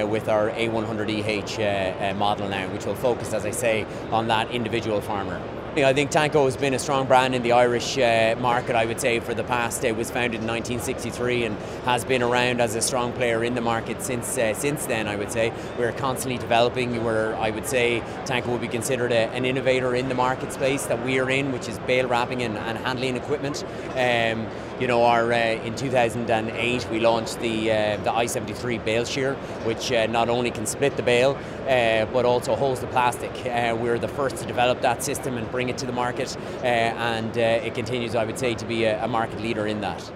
with 0.08 0.28
our 0.28 0.50
A100EH 0.50 2.16
model 2.16 2.48
now, 2.48 2.66
which 2.72 2.82
will 2.87 2.95
focus 2.95 3.33
as 3.33 3.45
I 3.45 3.51
say, 3.51 3.87
on 4.11 4.29
that 4.29 4.51
individual 4.51 5.01
farmer. 5.01 5.40
I 5.75 5.95
think 5.95 6.11
Tanco 6.11 6.45
has 6.45 6.55
been 6.55 6.75
a 6.75 6.79
strong 6.79 7.07
brand 7.07 7.35
in 7.35 7.42
the 7.42 7.53
Irish 7.53 7.97
uh, 7.97 8.37
market, 8.38 8.77
I 8.77 8.85
would 8.85 9.01
say, 9.01 9.21
for 9.21 9.33
the 9.33 9.42
past. 9.42 9.85
It 9.85 9.97
was 9.97 10.11
founded 10.11 10.42
in 10.42 10.47
1963 10.47 11.45
and 11.45 11.57
has 11.87 12.05
been 12.05 12.23
around 12.23 12.61
as 12.61 12.75
a 12.75 12.83
strong 12.83 13.14
player 13.14 13.42
in 13.42 13.55
the 13.55 13.62
market 13.62 14.03
since 14.03 14.37
uh, 14.37 14.53
since 14.53 14.85
then, 14.85 15.09
I 15.09 15.16
would 15.16 15.33
say. 15.33 15.51
We're 15.79 15.92
constantly 15.92 16.37
developing. 16.37 17.03
We're, 17.03 17.35
I 17.37 17.49
would 17.49 17.66
say, 17.66 18.03
Tanco 18.27 18.49
would 18.49 18.61
be 18.61 18.68
considered 18.68 19.12
a, 19.12 19.31
an 19.31 19.47
innovator 19.47 19.95
in 19.95 20.11
the 20.11 20.14
market 20.14 20.53
space 20.53 20.85
that 20.87 21.03
we 21.07 21.18
are 21.18 21.31
in, 21.31 21.53
which 21.53 21.71
is 21.71 21.79
bale 21.81 22.07
wrapping 22.07 22.42
and, 22.42 22.59
and 22.59 22.77
handling 22.77 23.16
equipment. 23.16 23.64
Um, 23.92 24.47
you 24.80 24.87
know, 24.87 25.04
our 25.04 25.32
uh, 25.32 25.37
in 25.37 25.74
2008 25.76 26.90
we 26.90 27.00
launched 27.00 27.40
the 27.40 27.70
uh, 27.70 27.96
the 27.98 28.11
i73 28.11 28.85
bale 28.85 29.04
shear, 29.04 29.35
which 29.64 29.92
uh, 29.92 30.06
not 30.06 30.28
only 30.28 30.50
can 30.50 30.66
split 30.66 30.96
the 30.96 31.02
bale 31.02 31.38
uh, 31.68 32.06
but 32.06 32.24
also 32.24 32.56
holds 32.56 32.80
the 32.80 32.87
plastic. 32.88 33.30
Uh, 33.46 33.76
we're 33.78 33.98
the 33.98 34.08
first 34.08 34.37
to 34.37 34.46
develop 34.46 34.80
that 34.80 35.02
system 35.02 35.37
and 35.37 35.50
bring 35.50 35.68
it 35.68 35.78
to 35.78 35.87
the 35.87 35.92
market, 35.92 36.37
uh, 36.62 36.66
and 36.66 37.37
it 37.37 37.74
continues, 37.74 38.14
I 38.14 38.24
would 38.24 38.38
say, 38.38 38.54
to 38.54 38.66
be 38.66 38.85
a, 38.85 39.04
a 39.04 39.08
market 39.08 39.40
leader 39.40 39.66
in 39.66 39.80
that. 39.80 40.12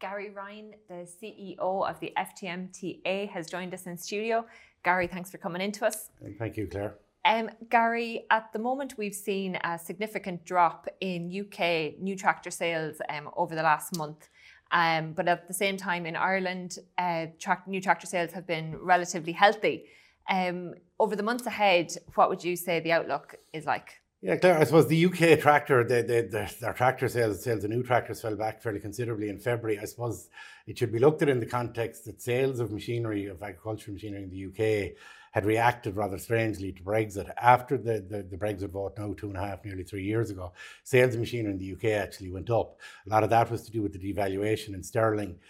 Gary 0.00 0.30
Ryan, 0.30 0.74
the 0.88 1.06
CEO 1.06 1.88
of 1.88 1.98
the 2.00 2.12
FTMTA, 2.16 3.30
has 3.30 3.48
joined 3.48 3.72
us 3.72 3.86
in 3.86 3.96
studio. 3.96 4.44
Gary, 4.82 5.06
thanks 5.06 5.30
for 5.30 5.38
coming 5.38 5.62
in 5.62 5.72
to 5.72 5.86
us. 5.86 6.10
Thank 6.38 6.56
you, 6.56 6.66
Claire. 6.66 6.94
Um, 7.24 7.50
Gary, 7.70 8.26
at 8.30 8.52
the 8.52 8.58
moment 8.58 8.98
we've 8.98 9.14
seen 9.14 9.56
a 9.64 9.78
significant 9.78 10.44
drop 10.44 10.86
in 11.00 11.28
UK 11.28 11.98
new 11.98 12.16
tractor 12.16 12.50
sales 12.50 12.96
um, 13.08 13.30
over 13.36 13.54
the 13.54 13.62
last 13.62 13.96
month. 13.96 14.28
Um, 14.72 15.12
but 15.12 15.28
at 15.28 15.48
the 15.48 15.54
same 15.54 15.76
time, 15.76 16.04
in 16.04 16.16
Ireland, 16.16 16.78
uh, 16.98 17.26
tra- 17.38 17.62
new 17.66 17.80
tractor 17.80 18.06
sales 18.06 18.32
have 18.32 18.46
been 18.46 18.76
relatively 18.78 19.32
healthy. 19.32 19.86
Um, 20.28 20.74
over 20.98 21.16
the 21.16 21.22
months 21.22 21.46
ahead, 21.46 21.92
what 22.14 22.28
would 22.28 22.42
you 22.42 22.56
say 22.56 22.80
the 22.80 22.92
outlook 22.92 23.36
is 23.52 23.66
like? 23.66 24.00
Yeah, 24.20 24.36
Claire, 24.36 24.58
I 24.58 24.64
suppose 24.64 24.88
the 24.88 25.04
UK 25.04 25.38
tractor, 25.38 25.84
the, 25.84 25.96
the, 25.96 26.28
the, 26.30 26.54
their 26.60 26.72
tractor 26.72 27.08
sales, 27.08 27.44
sales 27.44 27.62
of 27.62 27.70
new 27.70 27.82
tractors 27.82 28.22
fell 28.22 28.34
back 28.34 28.62
fairly 28.62 28.80
considerably 28.80 29.28
in 29.28 29.38
February. 29.38 29.78
I 29.78 29.84
suppose 29.84 30.28
it 30.66 30.78
should 30.78 30.92
be 30.92 30.98
looked 30.98 31.20
at 31.20 31.28
in 31.28 31.40
the 31.40 31.46
context 31.46 32.06
that 32.06 32.22
sales 32.22 32.58
of 32.58 32.72
machinery, 32.72 33.26
of 33.26 33.42
agricultural 33.42 33.92
machinery 33.92 34.22
in 34.22 34.30
the 34.30 34.46
UK, 34.46 34.96
had 35.34 35.44
reacted 35.44 35.96
rather 35.96 36.16
strangely 36.16 36.70
to 36.70 36.82
Brexit. 36.84 37.28
After 37.36 37.76
the, 37.76 37.94
the, 38.08 38.22
the, 38.22 38.36
Brexit 38.36 38.70
vote 38.70 38.96
now 38.96 39.14
two 39.14 39.26
and 39.26 39.36
a 39.36 39.40
half, 39.40 39.64
nearly 39.64 39.82
three 39.82 40.04
years 40.04 40.30
ago, 40.30 40.52
sales 40.84 41.16
machinery 41.16 41.50
in 41.50 41.58
the 41.58 41.72
UK 41.72 42.00
actually 42.00 42.30
went 42.30 42.50
up. 42.50 42.78
A 43.04 43.10
lot 43.10 43.24
of 43.24 43.30
that 43.30 43.50
was 43.50 43.62
to 43.62 43.72
do 43.72 43.82
with 43.82 43.92
the 43.92 43.98
devaluation 43.98 44.74
in 44.74 44.82
sterling. 44.84 45.40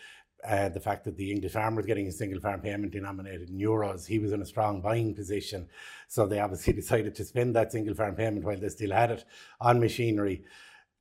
Uh, 0.42 0.70
the 0.70 0.80
fact 0.80 1.04
that 1.04 1.18
the 1.18 1.30
English 1.30 1.52
farmer 1.52 1.76
was 1.76 1.86
getting 1.86 2.06
a 2.06 2.12
single 2.12 2.40
farm 2.40 2.62
payment 2.62 2.92
denominated 2.92 3.50
in 3.50 3.58
euros, 3.58 4.06
he 4.06 4.18
was 4.18 4.32
in 4.32 4.40
a 4.40 4.46
strong 4.46 4.80
buying 4.80 5.14
position. 5.14 5.68
So 6.08 6.26
they 6.26 6.40
obviously 6.40 6.72
decided 6.82 7.14
to 7.16 7.24
spend 7.24 7.54
that 7.54 7.70
single 7.70 7.94
farm 7.94 8.14
payment 8.14 8.46
while 8.46 8.56
they 8.56 8.70
still 8.70 8.92
had 8.92 9.10
it 9.10 9.24
on 9.60 9.80
machinery. 9.80 10.44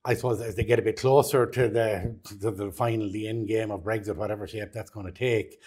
I 0.03 0.15
suppose 0.15 0.41
as 0.41 0.55
they 0.55 0.65
get 0.65 0.79
a 0.79 0.81
bit 0.81 0.99
closer 0.99 1.45
to 1.45 1.69
the 1.69 2.17
to 2.41 2.51
the 2.51 2.69
final, 2.71 3.09
the 3.09 3.29
end 3.29 3.47
game 3.47 3.71
of 3.71 3.83
Brexit, 3.83 4.17
whatever 4.17 4.45
shape 4.45 4.73
that's 4.73 4.91
going 4.91 5.05
to 5.05 5.13
take, 5.13 5.61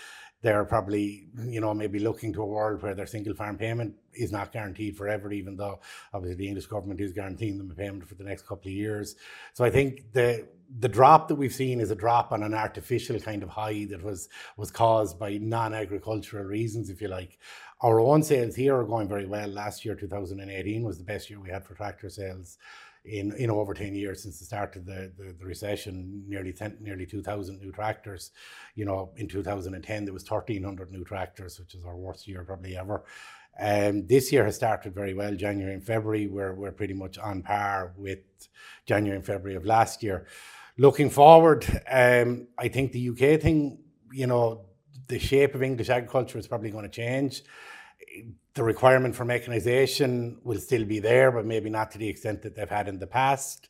they're 0.47 0.65
probably, 0.65 1.27
you 1.45 1.61
know, 1.61 1.75
maybe 1.75 1.99
looking 1.99 2.33
to 2.33 2.41
a 2.41 2.47
world 2.47 2.81
where 2.81 2.95
their 2.95 3.05
single 3.05 3.35
farm 3.35 3.59
payment 3.59 3.93
is 4.15 4.31
not 4.31 4.53
guaranteed 4.53 4.97
forever, 4.97 5.33
even 5.33 5.57
though 5.57 5.81
obviously 6.15 6.37
the 6.37 6.47
English 6.47 6.67
government 6.67 7.01
is 7.01 7.13
guaranteeing 7.13 7.59
them 7.59 7.69
a 7.69 7.75
payment 7.75 8.07
for 8.07 8.15
the 8.15 8.23
next 8.23 8.47
couple 8.47 8.69
of 8.69 8.73
years. 8.73 9.17
So 9.55 9.65
I 9.65 9.71
think 9.71 10.13
the 10.13 10.47
the 10.79 10.89
drop 10.89 11.27
that 11.27 11.35
we've 11.35 11.53
seen 11.53 11.81
is 11.81 11.91
a 11.91 11.97
drop 11.97 12.31
on 12.31 12.45
an 12.45 12.55
artificial 12.55 13.19
kind 13.19 13.43
of 13.43 13.49
high 13.49 13.87
that 13.91 14.05
was 14.05 14.29
was 14.57 14.71
caused 14.71 15.19
by 15.19 15.37
non-agricultural 15.39 16.45
reasons, 16.45 16.91
if 16.91 17.01
you 17.01 17.09
like. 17.09 17.41
Our 17.81 17.99
own 17.99 18.23
sales 18.23 18.55
here 18.55 18.77
are 18.77 18.85
going 18.85 19.09
very 19.09 19.27
well. 19.27 19.49
Last 19.49 19.85
year, 19.85 19.97
2018, 19.97 20.85
was 20.85 20.99
the 20.99 21.05
best 21.05 21.29
year 21.29 21.41
we 21.41 21.51
had 21.51 21.65
for 21.67 21.75
tractor 21.75 22.09
sales 22.09 22.57
in, 23.07 23.33
in 23.37 23.51
over 23.51 23.75
10 23.75 23.95
years 23.95 24.23
since 24.23 24.39
the 24.39 24.45
start 24.45 24.77
of 24.77 24.85
the, 24.85 25.13
the, 25.17 25.35
the 25.39 25.45
recession, 25.45 26.25
nearly 26.27 26.53
10, 26.53 26.79
nearly 26.81 27.07
2,000 27.07 27.61
new 27.61 27.73
tractors. 27.73 28.33
You 28.75 28.85
know, 28.85 29.11
in 29.17 29.29
2010, 29.29 30.05
there 30.05 30.15
was 30.15 30.29
1,300 30.29 30.91
new 30.91 31.05
tractors, 31.05 31.59
which 31.59 31.75
is 31.75 31.85
our 31.85 31.97
worst 31.97 32.27
year 32.27 32.45
probably 32.45 32.77
ever. 32.77 33.05
Um, 33.59 34.07
this 34.07 34.33
year 34.33 34.45
has 34.45 34.57
started 34.57 34.95
very 34.95 35.15
well. 35.15 35.35
January 35.35 35.75
and 35.75 35.85
February, 35.85 36.27
we're, 36.27 36.55
we're 36.55 36.73
pretty 36.73 36.95
much 36.95 37.19
on 37.19 37.43
par 37.43 37.93
with 37.97 38.19
January 38.85 39.17
and 39.17 39.25
February 39.25 39.57
of 39.57 39.65
last 39.65 40.03
year. 40.03 40.27
Looking 40.77 41.09
forward, 41.09 41.65
um, 41.91 42.49
I 42.59 42.69
think 42.69 42.93
the 42.93 43.09
UK 43.11 43.41
thing, 43.41 43.79
you 44.13 44.27
know, 44.27 44.67
the 45.09 45.19
shape 45.19 45.55
of 45.55 45.63
English 45.63 45.89
agriculture 45.89 46.39
is 46.39 46.47
probably 46.47 46.71
going 46.71 46.85
to 46.85 46.91
change 46.91 47.43
the 48.57 48.65
requirement 48.65 49.15
for 49.15 49.27
mechanization 49.27 50.39
will 50.43 50.59
still 50.59 50.87
be 50.87 50.99
there, 50.99 51.31
but 51.31 51.45
maybe 51.45 51.69
not 51.69 51.91
to 51.91 51.99
the 51.99 52.09
extent 52.09 52.41
that 52.41 52.57
they've 52.57 52.69
had 52.69 52.89
in 52.89 52.99
the 52.99 53.07
past. 53.07 53.69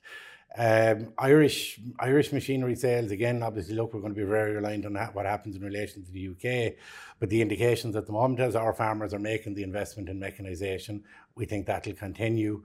Um, 0.56 1.12
Irish 1.18 1.80
Irish 1.98 2.32
machinery 2.32 2.76
sales 2.76 3.10
again. 3.10 3.42
Obviously, 3.42 3.74
look, 3.74 3.92
we're 3.92 4.00
going 4.00 4.14
to 4.14 4.18
be 4.18 4.24
very 4.24 4.54
reliant 4.54 4.86
on 4.86 4.94
what 5.12 5.26
happens 5.26 5.56
in 5.56 5.62
relation 5.62 6.04
to 6.04 6.12
the 6.12 6.28
UK. 6.28 6.74
But 7.18 7.30
the 7.30 7.42
indications 7.42 7.96
at 7.96 8.06
the 8.06 8.12
moment, 8.12 8.40
is 8.40 8.54
our 8.54 8.72
farmers 8.72 9.12
are 9.12 9.18
making 9.18 9.54
the 9.54 9.64
investment 9.64 10.08
in 10.08 10.20
mechanisation, 10.20 11.02
we 11.34 11.46
think 11.46 11.66
that 11.66 11.84
will 11.84 11.94
continue. 11.94 12.62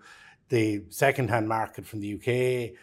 The 0.50 0.84
second-hand 0.90 1.50
market 1.50 1.86
from 1.86 2.02
the 2.02 2.14
UK 2.14 2.78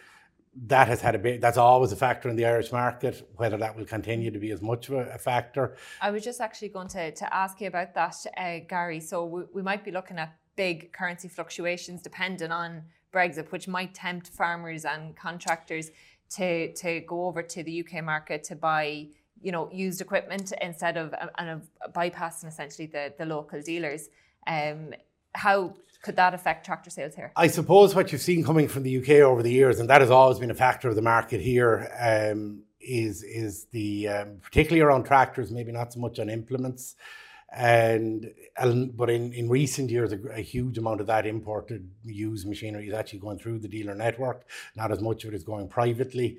that 0.67 0.87
has 0.87 0.99
had 1.01 1.15
a 1.15 1.19
bit 1.19 1.41
that's 1.41 1.57
always 1.57 1.91
a 1.91 1.95
factor 1.95 2.27
in 2.27 2.35
the 2.35 2.45
Irish 2.45 2.71
market 2.71 3.29
whether 3.35 3.57
that 3.57 3.75
will 3.77 3.85
continue 3.85 4.31
to 4.31 4.39
be 4.39 4.51
as 4.51 4.61
much 4.61 4.89
of 4.89 4.95
a, 4.95 5.17
factor 5.17 5.75
I 6.01 6.11
was 6.11 6.23
just 6.23 6.41
actually 6.41 6.69
going 6.69 6.87
to, 6.89 7.11
to 7.11 7.33
ask 7.33 7.61
you 7.61 7.67
about 7.67 7.93
that 7.93 8.15
uh, 8.37 8.59
Gary 8.67 8.99
so 8.99 9.25
we, 9.25 9.43
we, 9.53 9.61
might 9.61 9.83
be 9.83 9.91
looking 9.91 10.17
at 10.17 10.35
big 10.55 10.91
currency 10.91 11.27
fluctuations 11.27 12.01
dependent 12.01 12.51
on 12.51 12.83
Brexit, 13.13 13.51
which 13.51 13.67
might 13.67 13.93
tempt 13.93 14.27
farmers 14.27 14.85
and 14.85 15.15
contractors 15.15 15.91
to 16.31 16.73
to 16.73 16.99
go 17.01 17.25
over 17.25 17.41
to 17.41 17.63
the 17.63 17.79
UK 17.81 18.03
market 18.03 18.43
to 18.45 18.55
buy 18.55 19.07
you 19.41 19.51
know 19.51 19.69
used 19.71 20.01
equipment 20.01 20.51
instead 20.61 20.97
of 20.97 21.13
and 21.37 21.49
of 21.49 21.93
bypassing 21.93 22.47
essentially 22.47 22.87
the 22.87 23.13
the 23.17 23.25
local 23.25 23.61
dealers. 23.61 24.09
Um, 24.47 24.93
how 25.33 25.75
could 26.01 26.15
that 26.15 26.33
affect 26.33 26.65
tractor 26.65 26.89
sales 26.89 27.15
here? 27.15 27.31
I 27.35 27.47
suppose 27.47 27.93
what 27.93 28.11
you've 28.11 28.21
seen 28.21 28.43
coming 28.43 28.67
from 28.67 28.83
the 28.83 28.97
UK 28.97 29.09
over 29.21 29.43
the 29.43 29.51
years, 29.51 29.79
and 29.79 29.89
that 29.89 30.01
has 30.01 30.09
always 30.09 30.39
been 30.39 30.51
a 30.51 30.55
factor 30.55 30.89
of 30.89 30.95
the 30.95 31.01
market 31.01 31.41
here, 31.41 31.91
um, 31.99 32.63
is 32.79 33.23
is 33.23 33.65
the 33.71 34.07
um, 34.07 34.37
particularly 34.41 34.81
around 34.81 35.03
tractors, 35.03 35.51
maybe 35.51 35.71
not 35.71 35.93
so 35.93 35.99
much 35.99 36.19
on 36.19 36.29
implements. 36.29 36.95
And, 37.51 38.31
and 38.57 38.95
but 38.95 39.09
in, 39.09 39.33
in 39.33 39.49
recent 39.49 39.89
years, 39.89 40.13
a, 40.13 40.19
a, 40.33 40.41
huge 40.41 40.77
amount 40.77 41.01
of 41.01 41.07
that 41.07 41.25
imported 41.25 41.89
used 42.05 42.47
machinery 42.47 42.87
is 42.87 42.93
actually 42.93 43.19
going 43.19 43.39
through 43.39 43.57
the 43.57 43.67
dealer 43.67 43.95
network. 43.95 44.45
Not 44.75 44.91
as 44.91 45.01
much 45.01 45.23
of 45.23 45.33
it 45.33 45.35
is 45.35 45.43
going 45.43 45.67
privately. 45.67 46.37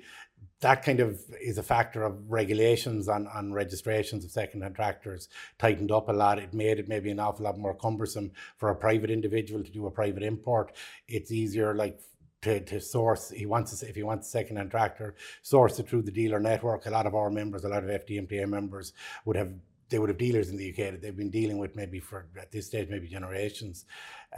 That 0.61 0.83
kind 0.83 0.99
of 0.99 1.19
is 1.41 1.57
a 1.57 1.63
factor 1.63 2.03
of 2.03 2.31
regulations 2.31 3.07
on, 3.09 3.27
on 3.27 3.51
registrations 3.51 4.23
of 4.23 4.31
second-hand 4.31 4.75
tractors 4.75 5.27
tightened 5.57 5.91
up 5.91 6.07
a 6.07 6.13
lot. 6.13 6.39
It 6.39 6.53
made 6.53 6.79
it 6.79 6.87
maybe 6.87 7.09
an 7.11 7.19
awful 7.19 7.45
lot 7.45 7.57
more 7.57 7.73
cumbersome 7.75 8.31
for 8.57 8.69
a 8.69 8.75
private 8.75 9.09
individual 9.09 9.63
to 9.63 9.71
do 9.71 9.87
a 9.87 9.91
private 9.91 10.23
import. 10.23 10.71
It's 11.07 11.31
easier, 11.31 11.73
like 11.73 11.99
to, 12.41 12.59
to 12.59 12.79
source. 12.79 13.31
He 13.31 13.45
wants 13.45 13.79
to, 13.79 13.89
if 13.89 13.95
he 13.95 14.03
wants 14.03 14.27
a 14.27 14.31
second 14.31 14.57
hand 14.57 14.71
tractor, 14.71 15.15
source 15.41 15.79
it 15.79 15.87
through 15.87 16.03
the 16.03 16.11
dealer 16.11 16.39
network. 16.39 16.85
A 16.85 16.89
lot 16.89 17.05
of 17.05 17.15
our 17.15 17.29
members, 17.29 17.63
a 17.63 17.69
lot 17.69 17.83
of 17.83 17.89
FTMTA 17.89 18.47
members 18.47 18.93
would 19.25 19.35
have 19.35 19.53
they 19.89 19.99
would 19.99 20.09
have 20.09 20.17
dealers 20.17 20.49
in 20.49 20.55
the 20.55 20.69
UK 20.69 20.91
that 20.91 21.01
they've 21.01 21.17
been 21.17 21.29
dealing 21.29 21.57
with 21.57 21.75
maybe 21.75 21.99
for 21.99 22.25
at 22.39 22.49
this 22.49 22.67
stage 22.67 22.87
maybe 22.89 23.07
generations, 23.07 23.85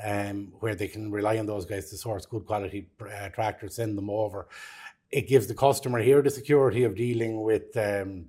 um, 0.03 0.51
where 0.59 0.73
they 0.73 0.87
can 0.87 1.11
rely 1.11 1.37
on 1.37 1.45
those 1.45 1.63
guys 1.63 1.91
to 1.91 1.95
source 1.95 2.25
good 2.25 2.43
quality 2.45 2.89
uh, 3.01 3.29
tractors, 3.29 3.75
send 3.75 3.95
them 3.95 4.09
over. 4.09 4.47
It 5.13 5.27
gives 5.27 5.47
the 5.47 5.53
customer 5.53 5.99
here 5.99 6.21
the 6.21 6.29
security 6.31 6.83
of 6.83 6.95
dealing 6.95 7.41
with. 7.41 7.75
Um, 7.77 8.25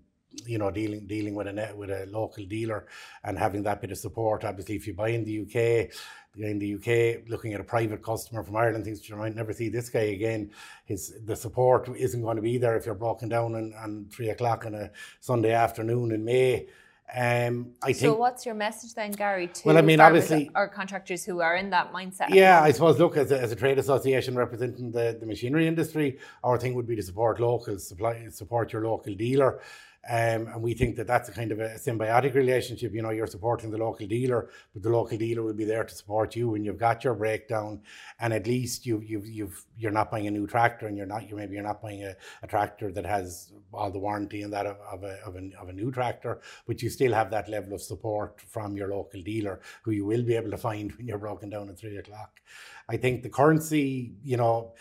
you 0.47 0.59
know, 0.59 0.71
dealing 0.71 1.07
dealing 1.07 1.35
with 1.35 1.47
a 1.47 1.53
net, 1.53 1.77
with 1.77 1.91
a 1.91 2.07
local 2.11 2.45
dealer 2.45 2.87
and 3.23 3.39
having 3.39 3.63
that 3.63 3.81
bit 3.81 3.93
of 3.93 3.99
support. 3.99 4.45
Obviously, 4.45 4.75
if 4.75 4.87
you 4.87 4.93
buy 4.93 5.11
in 5.11 5.25
the 5.25 5.43
UK, 5.43 5.95
in 6.37 6.59
the 6.59 6.75
UK, 6.75 7.29
looking 7.29 7.55
at 7.55 7.61
a 7.61 7.65
private 7.65 8.03
customer 8.03 8.43
from 8.43 8.57
Ireland, 8.57 8.85
thinks 8.85 9.09
you 9.09 9.17
might 9.17 9.37
never 9.37 9.53
see 9.53 9.69
this 9.69 9.89
guy 9.89 10.01
again. 10.01 10.51
His 10.85 11.15
the 11.25 11.37
support 11.37 11.89
isn't 11.97 12.23
going 12.23 12.37
to 12.37 12.43
be 12.43 12.59
there 12.59 12.77
if 12.77 12.87
you're 12.87 12.95
broken 12.95 13.29
down 13.29 13.55
on, 13.55 13.73
on 13.75 14.07
three 14.11 14.31
o'clock 14.31 14.67
on 14.67 14.75
a 14.75 14.91
Sunday 15.21 15.53
afternoon 15.53 16.13
in 16.13 16.25
May. 16.25 16.67
Um, 17.13 17.73
I 17.83 17.93
think. 17.93 17.99
so 17.99 18.15
what's 18.15 18.47
your 18.47 18.55
message 18.55 18.95
then, 18.95 19.13
Gary? 19.13 19.49
To 19.49 19.63
well, 19.67 19.79
I 19.79 19.83
mean, 19.83 20.01
obviously, 20.01 20.51
or 20.55 20.69
contractors 20.69 21.25
who 21.25 21.41
are 21.41 21.57
in 21.57 21.71
that 21.71 21.93
mindset. 21.93 22.31
Yeah, 22.31 22.63
I 22.63 22.73
suppose. 22.73 22.99
Look, 22.99 23.17
as 23.17 23.31
a, 23.31 23.41
as 23.41 23.53
a 23.53 23.57
trade 23.57 23.79
association 23.79 24.35
representing 24.37 24.91
the, 24.91 25.17
the 25.21 25.27
machinery 25.27 25.69
industry, 25.69 26.19
our 26.43 26.59
thing 26.59 26.75
would 26.75 26.87
be 26.87 26.97
to 26.97 27.03
support 27.03 27.41
locals, 27.41 27.87
supply, 27.87 28.27
support 28.31 28.73
your 28.73 28.87
local 28.89 29.15
dealer. 29.15 29.61
Um, 30.09 30.49
and 30.49 30.63
we 30.63 30.75
think 30.75 30.97
that 30.97 31.07
that's 31.07 31.29
a 31.31 31.33
kind 31.33 31.51
of 31.51 31.61
a 31.61 31.71
symbiotic 31.77 32.35
relationship. 32.35 32.93
You 32.93 33.03
know, 33.03 33.11
you're 33.11 33.27
supporting 33.27 33.71
the 33.71 33.79
local 33.79 34.07
dealer, 34.07 34.51
but 34.73 34.83
the 34.83 34.91
local 34.91 35.17
dealer 35.17 35.43
will 35.43 35.55
be 35.55 35.65
there 35.65 35.85
to 35.85 35.95
support 35.95 36.37
you 36.37 36.51
when 36.51 36.65
you've 36.65 36.79
got 36.79 37.05
your 37.05 37.15
breakdown. 37.15 37.81
And 38.21 38.33
at 38.33 38.47
least 38.47 38.85
you, 38.85 39.01
you've, 39.01 39.27
you've, 39.27 39.65
you're 39.79 39.91
not 39.91 40.11
buying 40.11 40.27
a 40.27 40.31
new 40.31 40.47
tractor, 40.47 40.87
and 40.87 40.97
you're 40.97 41.07
not, 41.07 41.29
you 41.29 41.37
maybe 41.37 41.55
you're 41.55 41.63
not 41.63 41.81
buying 41.81 42.05
a, 42.05 42.15
a 42.43 42.47
tractor 42.47 42.93
that 42.93 43.07
has 43.07 43.53
all 43.73 43.91
the 43.91 43.99
warranty 43.99 44.43
and 44.43 44.53
that 44.53 44.67
of, 44.67 44.77
of, 44.93 45.05
a, 45.05 45.19
of, 45.25 45.37
a, 45.37 45.51
of 45.59 45.69
a 45.69 45.73
new 45.73 45.91
tractor, 45.91 46.41
but 46.67 46.83
you 46.83 46.91
still 46.91 47.13
have 47.13 47.31
that 47.31 47.49
level 47.49 47.73
of 47.73 47.81
support 47.81 48.41
from 48.43 48.77
your 48.77 48.89
local 48.89 49.23
dealer, 49.23 49.61
who 49.83 49.93
you 49.93 50.05
will 50.05 50.23
be 50.23 50.37
able 50.37 50.51
to 50.51 50.59
find 50.59 50.93
when 50.97 51.07
you're 51.07 51.19
broken 51.19 51.49
down 51.49 51.71
at 51.71 51.79
three 51.79 51.97
o'clock. 51.97 52.41
I 52.89 52.99
think 52.99 53.23
the 53.23 53.31
currency, 53.31 54.13
you 54.23 54.37
know 54.37 54.75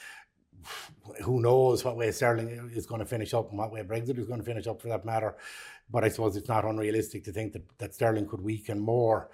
who 1.23 1.41
knows 1.41 1.83
what 1.83 1.97
way 1.97 2.11
Sterling 2.11 2.71
is 2.73 2.85
going 2.85 2.99
to 2.99 3.05
finish 3.05 3.33
up 3.33 3.49
and 3.49 3.59
what 3.59 3.71
way 3.71 3.81
Brexit 3.83 4.17
is 4.17 4.27
going 4.27 4.39
to 4.39 4.45
finish 4.45 4.67
up 4.67 4.81
for 4.81 4.89
that 4.89 5.05
matter. 5.05 5.35
But 5.89 6.03
I 6.03 6.09
suppose 6.09 6.35
it's 6.35 6.49
not 6.49 6.65
unrealistic 6.65 7.23
to 7.25 7.31
think 7.31 7.53
that, 7.53 7.77
that 7.77 7.93
Sterling 7.93 8.27
could 8.27 8.41
weaken 8.41 8.79
more. 8.79 9.29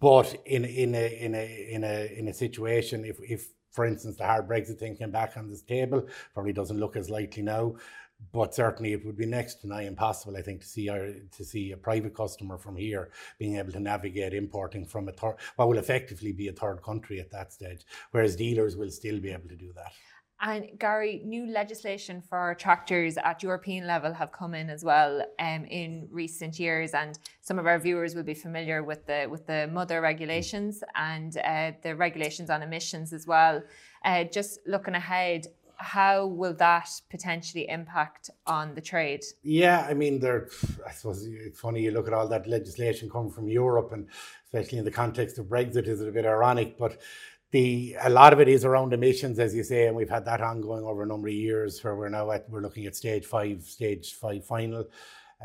But 0.00 0.34
in 0.44 0.64
in 0.64 0.94
a 0.94 1.24
in 1.24 1.34
a 1.34 1.68
in 1.70 1.84
a 1.84 2.18
in 2.18 2.28
a 2.28 2.34
situation, 2.34 3.04
if 3.04 3.20
if 3.20 3.48
for 3.70 3.84
instance 3.84 4.16
the 4.16 4.26
hard 4.26 4.48
Brexit 4.48 4.78
thing 4.78 4.96
came 4.96 5.12
back 5.12 5.36
on 5.36 5.48
this 5.48 5.62
table, 5.62 6.06
probably 6.34 6.52
doesn't 6.52 6.80
look 6.80 6.96
as 6.96 7.10
likely 7.10 7.42
now. 7.42 7.74
But 8.32 8.52
certainly, 8.52 8.92
it 8.92 9.06
would 9.06 9.16
be 9.16 9.26
next 9.26 9.60
to 9.60 9.68
nigh 9.68 9.82
impossible, 9.82 10.36
I 10.36 10.42
think, 10.42 10.62
to 10.62 10.66
see 10.66 10.88
our, 10.88 11.12
to 11.36 11.44
see 11.44 11.70
a 11.70 11.76
private 11.76 12.14
customer 12.14 12.58
from 12.58 12.76
here 12.76 13.10
being 13.38 13.56
able 13.56 13.70
to 13.72 13.80
navigate 13.80 14.34
importing 14.34 14.84
from 14.84 15.08
a 15.08 15.12
third, 15.12 15.36
what 15.54 15.68
will 15.68 15.78
effectively 15.78 16.32
be 16.32 16.48
a 16.48 16.52
third 16.52 16.82
country 16.82 17.20
at 17.20 17.30
that 17.30 17.52
stage, 17.52 17.86
whereas 18.10 18.34
dealers 18.34 18.76
will 18.76 18.90
still 18.90 19.20
be 19.20 19.30
able 19.30 19.48
to 19.48 19.56
do 19.56 19.72
that. 19.74 19.92
And 20.40 20.78
Gary, 20.78 21.20
new 21.24 21.46
legislation 21.50 22.22
for 22.22 22.54
tractors 22.54 23.16
at 23.16 23.42
European 23.42 23.88
level 23.88 24.12
have 24.12 24.30
come 24.30 24.54
in 24.54 24.70
as 24.70 24.84
well 24.84 25.22
um, 25.40 25.64
in 25.64 26.06
recent 26.12 26.60
years, 26.60 26.94
and 26.94 27.18
some 27.40 27.58
of 27.58 27.66
our 27.66 27.78
viewers 27.78 28.14
will 28.14 28.22
be 28.22 28.34
familiar 28.34 28.84
with 28.84 29.04
the 29.06 29.26
with 29.28 29.46
the 29.46 29.68
mother 29.72 30.00
regulations 30.00 30.84
and 30.94 31.38
uh, 31.38 31.72
the 31.82 31.96
regulations 31.96 32.50
on 32.50 32.62
emissions 32.62 33.12
as 33.12 33.26
well. 33.26 33.60
Uh, 34.04 34.22
just 34.22 34.60
looking 34.64 34.94
ahead, 34.94 35.48
how 35.78 36.26
will 36.26 36.54
that 36.54 36.88
potentially 37.10 37.68
impact 37.68 38.30
on 38.46 38.76
the 38.76 38.80
trade? 38.80 39.24
Yeah, 39.42 39.86
I 39.88 39.94
mean, 39.94 40.20
there. 40.20 40.48
I 40.86 40.92
suppose 40.92 41.26
it's 41.26 41.58
funny 41.58 41.82
you 41.82 41.90
look 41.90 42.06
at 42.06 42.14
all 42.14 42.28
that 42.28 42.46
legislation 42.46 43.10
coming 43.10 43.32
from 43.32 43.48
Europe, 43.48 43.90
and 43.92 44.06
especially 44.44 44.78
in 44.78 44.84
the 44.84 44.92
context 44.92 45.38
of 45.38 45.46
Brexit, 45.46 45.88
is 45.88 46.00
it 46.00 46.08
a 46.08 46.12
bit 46.12 46.26
ironic? 46.26 46.78
But 46.78 47.00
the 47.50 47.96
a 48.02 48.10
lot 48.10 48.32
of 48.32 48.40
it 48.40 48.48
is 48.48 48.64
around 48.64 48.92
emissions, 48.92 49.38
as 49.38 49.54
you 49.54 49.62
say, 49.62 49.86
and 49.86 49.96
we've 49.96 50.10
had 50.10 50.24
that 50.26 50.40
ongoing 50.40 50.84
over 50.84 51.02
a 51.02 51.06
number 51.06 51.28
of 51.28 51.34
years. 51.34 51.82
Where 51.82 51.96
we're 51.96 52.08
now 52.08 52.30
at, 52.30 52.48
we're 52.50 52.60
looking 52.60 52.86
at 52.86 52.94
stage 52.94 53.24
five, 53.24 53.62
stage 53.64 54.14
five 54.14 54.44
final, 54.44 54.86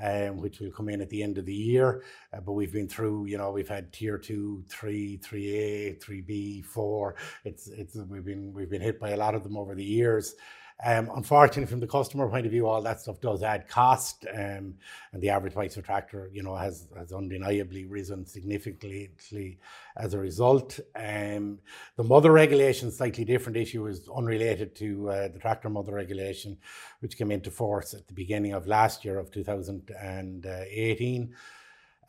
um, 0.01 0.37
which 0.37 0.59
will 0.59 0.71
come 0.71 0.89
in 0.89 1.01
at 1.01 1.09
the 1.09 1.23
end 1.23 1.37
of 1.37 1.45
the 1.45 1.53
year. 1.53 2.03
Uh, 2.33 2.41
but 2.41 2.53
we've 2.53 2.73
been 2.73 2.89
through, 2.89 3.27
you 3.27 3.37
know, 3.37 3.51
we've 3.51 3.69
had 3.69 3.93
tier 3.93 4.17
two, 4.17 4.63
three, 4.67 5.17
three 5.17 5.55
A, 5.55 5.93
three 5.93 6.21
B, 6.21 6.61
four. 6.61 7.15
It's 7.45 7.67
it's 7.67 7.95
we've 7.95 8.25
been 8.25 8.53
we've 8.53 8.69
been 8.69 8.81
hit 8.81 8.99
by 8.99 9.11
a 9.11 9.17
lot 9.17 9.35
of 9.35 9.43
them 9.43 9.57
over 9.57 9.73
the 9.73 9.83
years. 9.83 10.35
Um, 10.83 11.09
unfortunately, 11.15 11.69
from 11.69 11.79
the 11.79 11.87
customer 11.87 12.27
point 12.27 12.45
of 12.45 12.51
view, 12.51 12.67
all 12.67 12.81
that 12.81 13.01
stuff 13.01 13.21
does 13.21 13.43
add 13.43 13.67
cost, 13.67 14.25
um, 14.33 14.75
and 15.11 15.21
the 15.21 15.29
average 15.29 15.53
price 15.53 15.77
of 15.77 15.85
tractor, 15.85 16.29
you 16.33 16.43
know, 16.43 16.55
has 16.55 16.87
has 16.97 17.13
undeniably 17.13 17.85
risen 17.85 18.25
significantly 18.25 19.59
as 19.97 20.13
a 20.13 20.19
result. 20.19 20.79
Um, 20.95 21.59
the 21.95 22.03
mother 22.03 22.31
regulation, 22.31 22.91
slightly 22.91 23.25
different 23.25 23.57
issue, 23.57 23.85
is 23.87 24.09
unrelated 24.13 24.75
to 24.77 25.09
uh, 25.09 25.27
the 25.29 25.39
tractor 25.39 25.69
mother 25.69 25.93
regulation, 25.93 26.57
which 26.99 27.17
came 27.17 27.31
into 27.31 27.51
force 27.51 27.93
at 27.93 28.07
the 28.07 28.13
beginning 28.13 28.53
of 28.53 28.67
last 28.67 29.05
year 29.05 29.19
of 29.19 29.31
2018. 29.31 31.35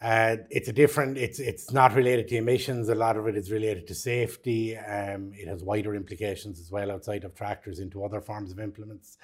Uh, 0.02 0.36
it's 0.50 0.68
a 0.68 0.72
different. 0.72 1.16
It's 1.16 1.38
it's 1.38 1.72
not 1.72 1.94
related 1.94 2.28
to 2.28 2.36
emissions. 2.36 2.88
A 2.88 2.94
lot 2.94 3.16
of 3.16 3.26
it 3.26 3.36
is 3.36 3.50
related 3.50 3.86
to 3.88 3.94
safety. 3.94 4.76
Um, 4.76 5.32
it 5.34 5.48
has 5.48 5.62
wider 5.62 5.94
implications 5.94 6.60
as 6.60 6.70
well 6.70 6.90
outside 6.90 7.24
of 7.24 7.34
tractors 7.34 7.78
into 7.78 8.04
other 8.04 8.20
forms 8.20 8.52
of 8.52 8.60
implements. 8.60 9.16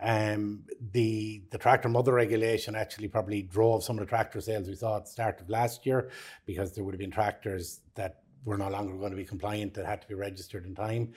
Um, 0.00 0.64
the 0.92 1.42
the 1.50 1.58
tractor 1.58 1.88
mother 1.88 2.12
regulation 2.12 2.76
actually 2.76 3.08
probably 3.08 3.42
drove 3.42 3.82
some 3.82 3.98
of 3.98 4.04
the 4.04 4.08
tractor 4.08 4.40
sales 4.40 4.68
we 4.68 4.76
saw 4.76 4.96
at 4.96 5.06
the 5.06 5.10
start 5.10 5.40
of 5.40 5.50
last 5.50 5.84
year 5.84 6.10
because 6.46 6.72
there 6.72 6.84
would 6.84 6.94
have 6.94 7.00
been 7.00 7.10
tractors 7.10 7.80
that 7.96 8.22
were 8.44 8.56
no 8.56 8.68
longer 8.68 8.94
going 8.94 9.10
to 9.10 9.16
be 9.16 9.24
compliant 9.24 9.74
that 9.74 9.86
had 9.86 10.00
to 10.02 10.08
be 10.08 10.14
registered 10.14 10.66
in 10.66 10.74
time. 10.74 11.14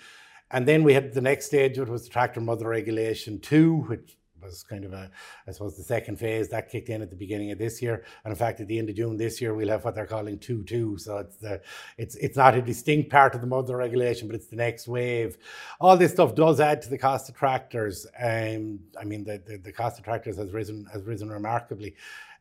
And 0.49 0.67
then 0.67 0.83
we 0.83 0.93
had 0.93 1.13
the 1.13 1.21
next 1.21 1.45
stage, 1.45 1.77
which 1.77 1.89
was 1.89 2.03
the 2.03 2.09
tractor 2.09 2.41
mother 2.41 2.67
regulation 2.67 3.39
two, 3.39 3.83
which 3.83 4.17
was 4.41 4.63
kind 4.63 4.85
of 4.85 4.93
a, 4.93 5.09
I 5.47 5.51
suppose, 5.51 5.77
the 5.77 5.83
second 5.83 6.17
phase 6.17 6.49
that 6.49 6.69
kicked 6.69 6.89
in 6.89 7.01
at 7.01 7.09
the 7.09 7.15
beginning 7.15 7.51
of 7.51 7.57
this 7.57 7.81
year. 7.81 8.03
And 8.23 8.31
in 8.31 8.37
fact, 8.37 8.59
at 8.59 8.67
the 8.67 8.79
end 8.79 8.89
of 8.89 8.95
June 8.95 9.17
this 9.17 9.41
year, 9.41 9.53
we'll 9.53 9.69
have 9.69 9.85
what 9.85 9.95
they're 9.95 10.05
calling 10.05 10.39
two 10.39 10.63
two. 10.63 10.97
So 10.97 11.17
it's 11.17 11.37
the, 11.37 11.61
it's 11.97 12.15
it's 12.15 12.37
not 12.37 12.55
a 12.55 12.61
distinct 12.61 13.09
part 13.09 13.35
of 13.35 13.41
the 13.41 13.47
mother 13.47 13.77
regulation, 13.77 14.27
but 14.27 14.35
it's 14.35 14.47
the 14.47 14.55
next 14.55 14.87
wave. 14.87 15.37
All 15.79 15.97
this 15.97 16.11
stuff 16.11 16.35
does 16.35 16.59
add 16.59 16.81
to 16.83 16.89
the 16.89 16.97
cost 16.97 17.29
of 17.29 17.35
tractors. 17.35 18.05
Um, 18.19 18.79
I 18.99 19.03
mean, 19.03 19.23
the, 19.23 19.41
the, 19.45 19.57
the 19.57 19.71
cost 19.71 19.99
of 19.99 20.05
tractors 20.05 20.37
has 20.37 20.51
risen 20.51 20.85
has 20.91 21.03
risen 21.03 21.29
remarkably 21.29 21.95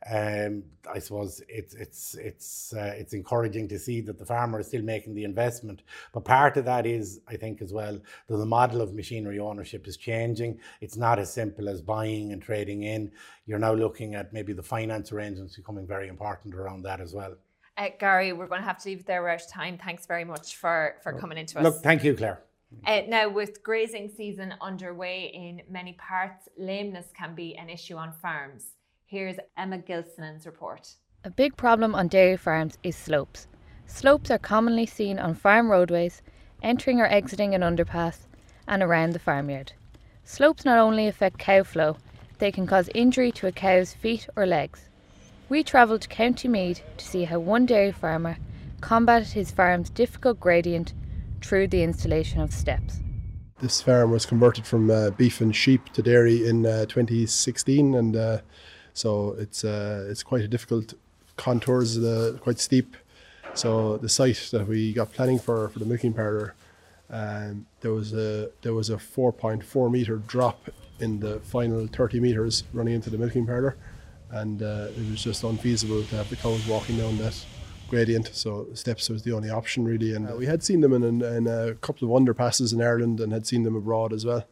um, 0.08 0.62
I 0.90 0.98
suppose 0.98 1.42
it's 1.46 1.74
it's 1.74 2.14
it's 2.14 2.72
uh, 2.72 2.94
it's 2.96 3.12
encouraging 3.12 3.68
to 3.68 3.78
see 3.78 4.00
that 4.00 4.18
the 4.18 4.24
farmer 4.24 4.60
is 4.60 4.68
still 4.68 4.82
making 4.82 5.14
the 5.14 5.24
investment. 5.24 5.82
But 6.12 6.24
part 6.24 6.56
of 6.56 6.64
that 6.64 6.86
is, 6.86 7.20
I 7.28 7.36
think, 7.36 7.60
as 7.60 7.72
well, 7.72 8.00
that 8.28 8.36
the 8.36 8.46
model 8.46 8.80
of 8.80 8.94
machinery 8.94 9.38
ownership 9.38 9.86
is 9.86 9.98
changing. 9.98 10.58
It's 10.80 10.96
not 10.96 11.18
as 11.18 11.30
simple 11.30 11.68
as 11.68 11.82
buying 11.82 12.32
and 12.32 12.40
trading 12.40 12.84
in. 12.84 13.12
You're 13.44 13.58
now 13.58 13.74
looking 13.74 14.14
at 14.14 14.32
maybe 14.32 14.54
the 14.54 14.62
finance 14.62 15.12
arrangements 15.12 15.56
becoming 15.56 15.86
very 15.86 16.08
important 16.08 16.54
around 16.54 16.82
that 16.84 17.00
as 17.00 17.12
well. 17.12 17.34
Uh, 17.76 17.88
Gary, 17.98 18.32
we're 18.32 18.46
going 18.46 18.62
to 18.62 18.66
have 18.66 18.78
to 18.78 18.88
leave 18.88 19.00
it 19.00 19.06
there. 19.06 19.22
We're 19.22 19.30
out 19.30 19.42
of 19.42 19.48
time. 19.48 19.76
Thanks 19.76 20.06
very 20.06 20.24
much 20.24 20.56
for 20.56 20.96
for 21.02 21.12
coming 21.12 21.36
into 21.36 21.58
us. 21.58 21.64
Look, 21.64 21.82
thank 21.82 22.04
you, 22.04 22.14
Claire. 22.14 22.42
Uh, 22.86 23.02
now, 23.06 23.28
with 23.28 23.62
grazing 23.62 24.08
season 24.16 24.54
underway 24.60 25.30
in 25.34 25.60
many 25.68 25.92
parts, 25.94 26.48
lameness 26.56 27.06
can 27.14 27.34
be 27.34 27.56
an 27.56 27.68
issue 27.68 27.96
on 27.96 28.12
farms. 28.12 28.76
Here's 29.11 29.38
Emma 29.59 29.79
Gilson's 29.79 30.46
report. 30.46 30.94
A 31.25 31.31
big 31.31 31.57
problem 31.57 31.96
on 31.96 32.07
dairy 32.07 32.37
farms 32.37 32.79
is 32.85 32.94
slopes. 32.94 33.49
Slopes 33.85 34.31
are 34.31 34.38
commonly 34.38 34.87
seen 34.87 35.18
on 35.18 35.35
farm 35.35 35.68
roadways, 35.68 36.23
entering 36.62 37.01
or 37.01 37.07
exiting 37.07 37.53
an 37.53 37.62
underpass, 37.62 38.18
and 38.68 38.85
around 38.85 39.12
the 39.12 39.18
farmyard. 39.18 39.73
Slopes 40.23 40.64
not 40.64 40.79
only 40.79 41.09
affect 41.09 41.40
cow 41.40 41.64
flow, 41.64 41.96
they 42.38 42.53
can 42.53 42.68
cause 42.68 42.88
injury 42.94 43.33
to 43.33 43.49
a 43.49 43.51
cow's 43.51 43.94
feet 43.94 44.29
or 44.37 44.46
legs. 44.46 44.88
We 45.49 45.64
travelled 45.64 46.03
to 46.03 46.09
County 46.09 46.46
Meath 46.46 46.81
to 46.96 47.05
see 47.05 47.25
how 47.25 47.40
one 47.40 47.66
dairy 47.66 47.90
farmer 47.90 48.37
combated 48.81 49.33
his 49.33 49.51
farm's 49.51 49.90
difficult 49.90 50.38
gradient 50.38 50.94
through 51.42 51.66
the 51.66 51.83
installation 51.83 52.42
of 52.42 52.53
steps. 52.53 53.01
This 53.61 53.83
farm 53.83 54.12
was 54.12 54.25
converted 54.25 54.68
from 54.68 54.88
uh, 54.88 55.11
beef 55.11 55.40
and 55.40 55.55
sheep 55.55 55.88
to 55.94 56.01
dairy 56.01 56.46
in 56.46 56.64
uh, 56.64 56.87
2016, 56.87 57.96
and 57.96 58.14
uh, 58.14 58.38
so 59.00 59.34
it's 59.38 59.64
uh, 59.64 60.06
it's 60.10 60.22
quite 60.22 60.42
a 60.42 60.48
difficult 60.48 60.92
contours, 61.36 61.96
uh, 61.96 62.36
quite 62.38 62.58
steep. 62.58 62.96
So 63.54 63.96
the 63.96 64.10
site 64.10 64.50
that 64.52 64.68
we 64.68 64.92
got 64.92 65.12
planning 65.12 65.38
for 65.38 65.70
for 65.70 65.78
the 65.78 65.86
milking 65.86 66.12
parlour, 66.12 66.54
um, 67.08 67.66
there 67.80 67.92
was 67.92 68.12
a 68.12 68.50
there 68.60 68.74
was 68.74 68.90
a 68.90 68.96
4.4 68.96 69.90
meter 69.90 70.16
drop 70.16 70.68
in 70.98 71.20
the 71.20 71.40
final 71.40 71.86
30 71.86 72.20
meters 72.20 72.64
running 72.74 72.94
into 72.94 73.08
the 73.08 73.16
milking 73.16 73.46
parlour, 73.46 73.74
and 74.30 74.62
uh, 74.62 74.88
it 74.98 75.10
was 75.10 75.24
just 75.24 75.44
unfeasible 75.44 76.04
to 76.04 76.16
have 76.16 76.28
the 76.28 76.36
cows 76.36 76.66
walking 76.66 76.98
down 76.98 77.16
that 77.18 77.36
gradient. 77.88 78.28
So 78.34 78.66
steps 78.74 79.08
was 79.08 79.22
the 79.22 79.32
only 79.32 79.48
option 79.48 79.86
really, 79.86 80.14
and 80.14 80.28
uh, 80.28 80.36
we 80.36 80.44
had 80.44 80.62
seen 80.62 80.82
them 80.82 80.92
in, 80.92 81.02
in, 81.02 81.22
in, 81.22 81.46
a 81.46 81.74
couple 81.76 82.04
of 82.06 82.22
underpasses 82.22 82.74
in 82.74 82.82
Ireland 82.82 83.18
and 83.20 83.32
had 83.32 83.46
seen 83.46 83.62
them 83.62 83.76
abroad 83.76 84.12
as 84.12 84.26
well. 84.26 84.44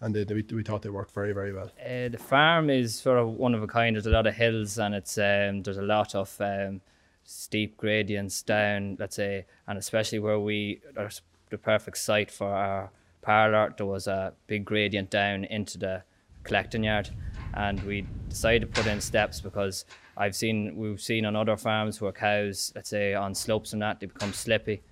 And 0.00 0.14
they, 0.14 0.24
we, 0.24 0.42
we 0.54 0.62
thought 0.62 0.82
they 0.82 0.90
worked 0.90 1.12
very, 1.14 1.32
very 1.32 1.52
well. 1.52 1.70
Uh, 1.80 2.08
the 2.08 2.18
farm 2.18 2.68
is 2.68 2.94
sort 2.94 3.18
of 3.18 3.28
one 3.28 3.54
of 3.54 3.62
a 3.62 3.66
kind. 3.66 3.96
There's 3.96 4.06
a 4.06 4.10
lot 4.10 4.26
of 4.26 4.34
hills, 4.34 4.78
and 4.78 4.94
it's 4.94 5.16
um, 5.18 5.62
there's 5.62 5.78
a 5.78 5.82
lot 5.82 6.14
of 6.14 6.34
um, 6.40 6.80
steep 7.24 7.76
gradients 7.76 8.42
down. 8.42 8.96
Let's 8.98 9.16
say, 9.16 9.46
and 9.66 9.78
especially 9.78 10.18
where 10.18 10.38
we 10.40 10.80
are 10.96 11.10
the 11.50 11.58
perfect 11.58 11.98
site 11.98 12.30
for 12.30 12.48
our 12.48 12.90
parlour. 13.22 13.74
There 13.76 13.86
was 13.86 14.06
a 14.06 14.34
big 14.46 14.64
gradient 14.64 15.10
down 15.10 15.44
into 15.44 15.78
the 15.78 16.02
collecting 16.42 16.84
yard, 16.84 17.10
and 17.54 17.82
we 17.84 18.06
decided 18.28 18.60
to 18.60 18.66
put 18.66 18.90
in 18.90 19.00
steps 19.00 19.40
because 19.40 19.84
I've 20.16 20.36
seen 20.36 20.76
we've 20.76 21.00
seen 21.00 21.24
on 21.24 21.34
other 21.36 21.56
farms 21.56 22.00
where 22.00 22.12
cows, 22.12 22.72
let's 22.74 22.90
say 22.90 23.14
on 23.14 23.34
slopes 23.34 23.72
and 23.72 23.82
that, 23.82 24.00
they 24.00 24.06
become 24.06 24.32
slippy, 24.32 24.82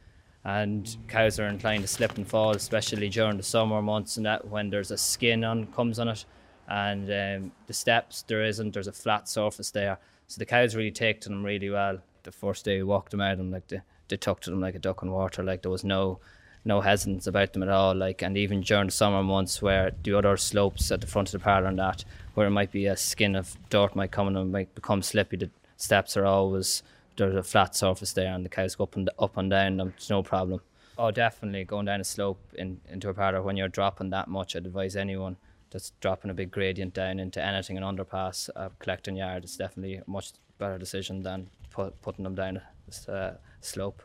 and 0.44 0.96
cows 1.08 1.38
are 1.38 1.46
inclined 1.46 1.82
to 1.82 1.88
slip 1.88 2.16
and 2.16 2.26
fall, 2.26 2.50
especially 2.50 3.08
during 3.08 3.36
the 3.36 3.42
summer 3.42 3.80
months 3.80 4.16
and 4.16 4.26
that 4.26 4.48
when 4.48 4.70
there's 4.70 4.90
a 4.90 4.98
skin 4.98 5.44
on 5.44 5.66
comes 5.68 5.98
on 5.98 6.08
it, 6.08 6.24
and 6.68 7.04
um, 7.10 7.52
the 7.66 7.72
steps 7.72 8.22
there 8.22 8.44
isn't. 8.44 8.72
There's 8.72 8.88
a 8.88 8.92
flat 8.92 9.28
surface 9.28 9.70
there, 9.70 9.98
so 10.26 10.38
the 10.38 10.46
cows 10.46 10.74
really 10.74 10.90
take 10.90 11.20
to 11.22 11.28
them 11.28 11.44
really 11.44 11.70
well. 11.70 11.98
The 12.24 12.32
first 12.32 12.64
day 12.64 12.78
we 12.78 12.84
walked 12.84 13.10
them 13.10 13.20
out, 13.20 13.38
and 13.38 13.50
like 13.52 13.68
they, 13.68 13.82
they 14.08 14.16
took 14.16 14.40
to 14.40 14.50
them 14.50 14.60
like 14.60 14.74
a 14.74 14.80
duck 14.80 15.02
in 15.02 15.10
water. 15.10 15.42
Like 15.42 15.62
there 15.62 15.70
was 15.70 15.84
no 15.84 16.18
no 16.64 16.80
hesitance 16.80 17.26
about 17.26 17.52
them 17.52 17.62
at 17.62 17.68
all. 17.68 17.94
Like 17.94 18.22
and 18.22 18.36
even 18.36 18.62
during 18.62 18.86
the 18.86 18.92
summer 18.92 19.22
months 19.22 19.62
where 19.62 19.92
the 20.02 20.14
other 20.14 20.36
slopes 20.36 20.90
at 20.90 21.00
the 21.00 21.06
front 21.06 21.28
of 21.28 21.32
the 21.32 21.44
parlour 21.44 21.68
and 21.68 21.78
that 21.78 22.04
where 22.34 22.46
it 22.46 22.50
might 22.50 22.72
be 22.72 22.86
a 22.86 22.96
skin 22.96 23.36
of 23.36 23.56
dirt 23.68 23.94
might 23.94 24.10
come 24.10 24.28
and 24.28 24.52
might 24.52 24.74
become 24.74 25.02
slippy. 25.02 25.36
The 25.36 25.50
steps 25.76 26.16
are 26.16 26.24
always 26.24 26.82
there's 27.16 27.34
a 27.34 27.42
flat 27.42 27.74
surface 27.74 28.12
there, 28.12 28.32
and 28.32 28.44
the 28.44 28.48
cows 28.48 28.74
go 28.74 28.84
up 28.84 28.96
and 28.96 29.10
up 29.18 29.36
and 29.36 29.50
down. 29.50 29.76
There's 29.76 30.10
no 30.10 30.22
problem. 30.22 30.60
Oh, 30.98 31.10
definitely 31.10 31.64
going 31.64 31.86
down 31.86 32.00
a 32.00 32.04
slope 32.04 32.40
in, 32.54 32.80
into 32.88 33.08
a 33.08 33.14
parlour 33.14 33.42
when 33.42 33.56
you're 33.56 33.68
dropping 33.68 34.10
that 34.10 34.28
much. 34.28 34.54
I'd 34.54 34.66
advise 34.66 34.94
anyone 34.94 35.36
that's 35.70 35.92
dropping 36.00 36.30
a 36.30 36.34
big 36.34 36.50
gradient 36.50 36.94
down 36.94 37.18
into 37.18 37.42
anything 37.42 37.78
an 37.78 37.82
underpass, 37.82 38.50
a 38.54 38.70
collecting 38.78 39.16
yard. 39.16 39.44
It's 39.44 39.56
definitely 39.56 39.96
a 39.96 40.04
much 40.06 40.32
better 40.58 40.78
decision 40.78 41.22
than 41.22 41.48
put, 41.70 42.00
putting 42.02 42.24
them 42.24 42.34
down 42.34 42.60
a 43.08 43.12
uh, 43.12 43.34
slope. 43.60 44.02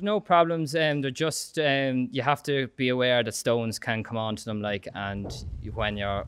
No 0.00 0.18
problems. 0.18 0.74
Um, 0.74 1.02
they're 1.02 1.10
just 1.10 1.58
um, 1.58 2.08
you 2.10 2.22
have 2.22 2.42
to 2.44 2.68
be 2.76 2.88
aware 2.88 3.22
that 3.22 3.34
stones 3.34 3.78
can 3.78 4.02
come 4.02 4.16
onto 4.16 4.44
them, 4.44 4.62
like, 4.62 4.88
and 4.94 5.44
when 5.74 5.98
you're 5.98 6.26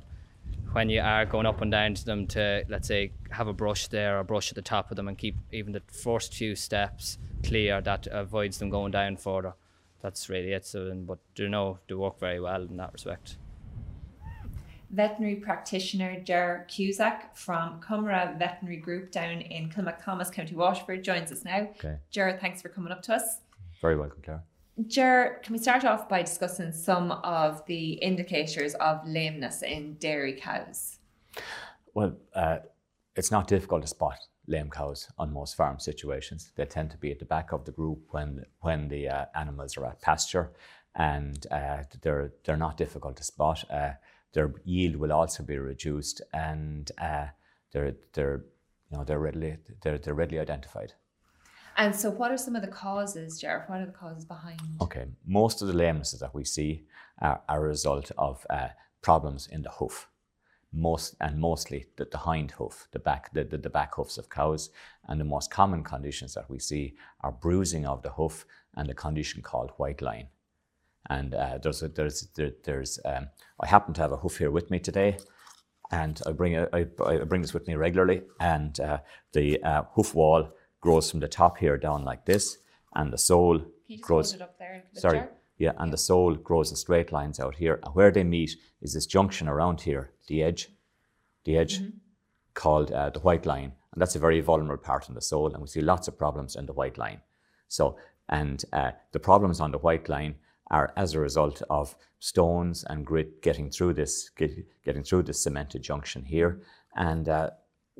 when 0.72 0.88
you 0.88 1.00
are 1.00 1.26
going 1.26 1.46
up 1.46 1.60
and 1.60 1.70
down 1.70 1.94
to 1.94 2.04
them 2.04 2.26
to 2.26 2.64
let's 2.68 2.88
say 2.88 3.12
have 3.30 3.48
a 3.48 3.52
brush 3.52 3.88
there 3.88 4.18
or 4.18 4.24
brush 4.24 4.50
at 4.50 4.54
the 4.54 4.62
top 4.62 4.90
of 4.90 4.96
them 4.96 5.08
and 5.08 5.18
keep 5.18 5.36
even 5.52 5.72
the 5.72 5.82
first 5.92 6.34
few 6.34 6.54
steps 6.54 7.18
clear 7.44 7.80
that 7.80 8.06
avoids 8.10 8.58
them 8.58 8.70
going 8.70 8.90
down 8.90 9.16
further 9.16 9.54
that's 10.00 10.28
really 10.28 10.52
it 10.52 10.64
so 10.64 10.92
but 11.06 11.18
you 11.36 11.48
know 11.48 11.78
they 11.88 11.94
work 11.94 12.18
very 12.18 12.40
well 12.40 12.62
in 12.62 12.76
that 12.76 12.92
respect 12.92 13.36
veterinary 14.90 15.36
practitioner 15.36 16.20
Ger 16.20 16.66
Cusack 16.68 17.36
from 17.36 17.80
Comeragh 17.80 18.38
Veterinary 18.38 18.76
Group 18.76 19.10
down 19.10 19.40
in 19.40 19.70
Kilmacthomas, 19.70 20.30
County 20.30 20.54
Waterford 20.54 21.02
joins 21.02 21.32
us 21.32 21.44
now. 21.44 21.68
Okay. 21.78 21.96
Ger, 22.10 22.36
thanks 22.38 22.60
for 22.60 22.68
coming 22.68 22.92
up 22.92 23.02
to 23.04 23.14
us. 23.14 23.40
Very 23.80 23.96
welcome, 23.96 24.20
Clara. 24.22 24.42
Ger, 24.86 25.40
can 25.42 25.52
we 25.52 25.58
start 25.58 25.84
off 25.84 26.08
by 26.08 26.22
discussing 26.22 26.72
some 26.72 27.12
of 27.12 27.64
the 27.66 27.92
indicators 27.94 28.74
of 28.74 29.06
lameness 29.06 29.62
in 29.62 29.94
dairy 29.94 30.34
cows? 30.34 30.98
Well, 31.94 32.16
uh, 32.34 32.58
it's 33.16 33.30
not 33.30 33.48
difficult 33.48 33.82
to 33.82 33.88
spot 33.88 34.18
lame 34.46 34.70
cows 34.70 35.08
on 35.18 35.32
most 35.32 35.56
farm 35.56 35.78
situations. 35.78 36.52
They 36.56 36.64
tend 36.64 36.90
to 36.90 36.96
be 36.96 37.10
at 37.12 37.18
the 37.18 37.24
back 37.24 37.52
of 37.52 37.64
the 37.64 37.72
group 37.72 38.00
when 38.10 38.44
when 38.60 38.88
the 38.88 39.08
uh, 39.08 39.24
animals 39.34 39.76
are 39.76 39.86
at 39.86 40.00
pasture, 40.00 40.52
and 40.94 41.46
uh, 41.50 41.82
they're 42.00 42.32
they're 42.44 42.56
not 42.56 42.76
difficult 42.76 43.16
to 43.16 43.24
spot. 43.24 43.64
Uh, 43.70 43.92
their 44.32 44.54
yield 44.64 44.96
will 44.96 45.12
also 45.12 45.42
be 45.42 45.58
reduced, 45.58 46.22
and 46.32 46.90
uh, 46.98 47.26
they're 47.72 47.94
they're 48.14 48.44
you 48.90 48.98
know 48.98 49.04
they're 49.04 49.18
readily 49.18 49.58
they're, 49.82 49.98
they're 49.98 50.14
readily 50.14 50.40
identified. 50.40 50.94
And 51.76 51.94
so, 51.94 52.10
what 52.10 52.30
are 52.30 52.36
some 52.36 52.56
of 52.56 52.62
the 52.62 52.68
causes, 52.68 53.40
Jared? 53.40 53.68
What 53.68 53.80
are 53.80 53.86
the 53.86 53.92
causes 53.92 54.24
behind? 54.24 54.60
Okay, 54.80 55.06
most 55.26 55.62
of 55.62 55.68
the 55.68 55.74
lamenesses 55.74 56.20
that 56.20 56.34
we 56.34 56.44
see 56.44 56.84
are, 57.20 57.40
are 57.48 57.64
a 57.64 57.68
result 57.68 58.10
of 58.18 58.46
uh, 58.50 58.68
problems 59.00 59.48
in 59.48 59.62
the 59.62 59.70
hoof, 59.70 60.08
most 60.72 61.14
and 61.20 61.38
mostly 61.38 61.86
the, 61.96 62.06
the 62.10 62.18
hind 62.18 62.52
hoof, 62.52 62.88
the 62.92 62.98
back, 62.98 63.32
the, 63.32 63.44
the, 63.44 63.58
the, 63.58 63.70
back 63.70 63.94
hoofs 63.94 64.18
of 64.18 64.28
cows. 64.28 64.70
And 65.08 65.20
the 65.20 65.24
most 65.24 65.50
common 65.50 65.82
conditions 65.82 66.34
that 66.34 66.48
we 66.48 66.58
see 66.58 66.94
are 67.20 67.32
bruising 67.32 67.86
of 67.86 68.02
the 68.02 68.10
hoof 68.10 68.46
and 68.76 68.88
a 68.90 68.94
condition 68.94 69.42
called 69.42 69.72
white 69.76 70.02
line. 70.02 70.28
And 71.10 71.34
uh, 71.34 71.58
there's, 71.58 71.82
a, 71.82 71.88
there's, 71.88 72.28
there, 72.36 72.52
there's, 72.64 72.98
um, 73.04 73.28
I 73.60 73.66
happen 73.66 73.92
to 73.94 74.00
have 74.00 74.12
a 74.12 74.16
hoof 74.16 74.38
here 74.38 74.50
with 74.50 74.70
me 74.70 74.78
today 74.78 75.18
and 75.90 76.20
I 76.26 76.32
bring, 76.32 76.56
a, 76.56 76.68
I, 76.72 76.86
I 77.04 77.18
bring 77.18 77.42
this 77.42 77.52
with 77.52 77.66
me 77.66 77.74
regularly. 77.74 78.22
And 78.40 78.78
uh, 78.80 78.98
the 79.32 79.62
uh, 79.62 79.82
hoof 79.92 80.14
wall 80.14 80.48
grows 80.82 81.10
from 81.10 81.20
the 81.20 81.28
top 81.28 81.56
here 81.56 81.78
down 81.78 82.04
like 82.04 82.26
this, 82.26 82.58
and 82.94 83.10
the 83.10 83.18
sole 83.18 83.62
grows. 84.02 84.36
sorry, 84.92 85.22
yeah, 85.56 85.72
and 85.78 85.90
the 85.92 85.96
sole 85.96 86.34
grows 86.34 86.70
in 86.70 86.76
straight 86.76 87.12
lines 87.12 87.40
out 87.40 87.54
here. 87.54 87.80
And 87.84 87.94
where 87.94 88.10
they 88.10 88.24
meet 88.24 88.56
is 88.82 88.92
this 88.92 89.06
junction 89.06 89.48
around 89.48 89.80
here, 89.80 90.10
the 90.26 90.42
edge, 90.42 90.68
the 91.44 91.56
edge, 91.56 91.78
mm-hmm. 91.78 91.96
called 92.52 92.92
uh, 92.92 93.08
the 93.08 93.20
white 93.20 93.46
line, 93.46 93.72
and 93.92 94.02
that's 94.02 94.16
a 94.16 94.18
very 94.18 94.40
vulnerable 94.40 94.82
part 94.82 95.08
in 95.08 95.14
the 95.14 95.22
sole, 95.22 95.52
and 95.52 95.62
we 95.62 95.68
see 95.68 95.80
lots 95.80 96.08
of 96.08 96.18
problems 96.18 96.56
in 96.56 96.66
the 96.66 96.72
white 96.74 96.98
line. 96.98 97.20
So, 97.68 97.96
and 98.28 98.62
uh, 98.72 98.90
the 99.12 99.20
problems 99.20 99.60
on 99.60 99.70
the 99.70 99.78
white 99.78 100.08
line 100.08 100.34
are 100.70 100.92
as 100.96 101.14
a 101.14 101.20
result 101.20 101.62
of 101.70 101.94
stones 102.18 102.84
and 102.88 103.06
grit 103.06 103.42
getting 103.42 103.70
through 103.70 103.92
this, 103.94 104.30
get, 104.30 104.52
getting 104.84 105.02
through 105.02 105.22
this 105.22 105.42
cemented 105.42 105.82
junction 105.82 106.24
here, 106.24 106.60
and 106.96 107.28
uh, 107.28 107.50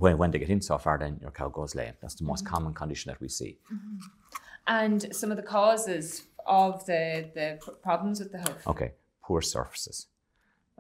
when, 0.03 0.19
when 0.19 0.31
they 0.33 0.41
get 0.41 0.51
in 0.51 0.61
so 0.61 0.79
far, 0.79 0.99
then 0.99 1.19
your 1.21 1.31
cow 1.31 1.49
goes 1.49 1.75
lame. 1.77 1.95
That's 2.01 2.17
the 2.17 2.25
most 2.25 2.45
mm-hmm. 2.45 2.55
common 2.55 2.75
condition 2.75 3.11
that 3.11 3.21
we 3.21 3.29
see. 3.29 3.59
Mm-hmm. 3.73 3.99
And 4.67 5.15
some 5.15 5.31
of 5.31 5.37
the 5.37 5.43
causes 5.45 6.25
of 6.45 6.85
the, 6.87 7.31
the 7.35 7.59
problems 7.83 8.19
with 8.19 8.33
the 8.33 8.39
hoof? 8.39 8.67
Okay, 8.67 8.93
poor 9.23 9.41
surfaces, 9.41 10.09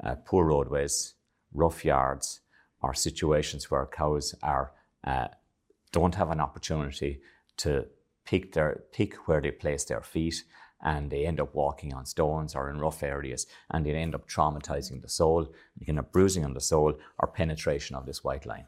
uh, 0.02 0.16
poor 0.24 0.44
roadways, 0.46 1.14
rough 1.52 1.84
yards, 1.84 2.40
or 2.82 2.94
situations 2.94 3.70
where 3.70 3.86
cows 3.86 4.34
are 4.42 4.72
uh, 5.04 5.28
don't 5.92 6.16
have 6.16 6.30
an 6.30 6.40
opportunity 6.40 7.20
to 7.58 7.86
pick 8.24 8.52
their 8.52 8.82
pick 8.92 9.28
where 9.28 9.40
they 9.40 9.52
place 9.52 9.84
their 9.84 10.02
feet 10.02 10.42
and 10.84 11.10
they 11.10 11.26
end 11.26 11.38
up 11.40 11.54
walking 11.54 11.94
on 11.94 12.06
stones 12.06 12.56
or 12.56 12.70
in 12.70 12.78
rough 12.78 13.02
areas 13.04 13.46
and 13.70 13.86
they 13.86 13.94
end 13.94 14.16
up 14.16 14.28
traumatizing 14.28 15.00
the 15.00 15.08
sole. 15.08 15.46
You 15.78 15.86
can 15.86 15.96
have 15.96 16.10
bruising 16.10 16.44
on 16.44 16.54
the 16.54 16.60
sole 16.60 16.94
or 17.18 17.28
penetration 17.28 17.94
of 17.94 18.06
this 18.06 18.24
white 18.24 18.46
line. 18.46 18.66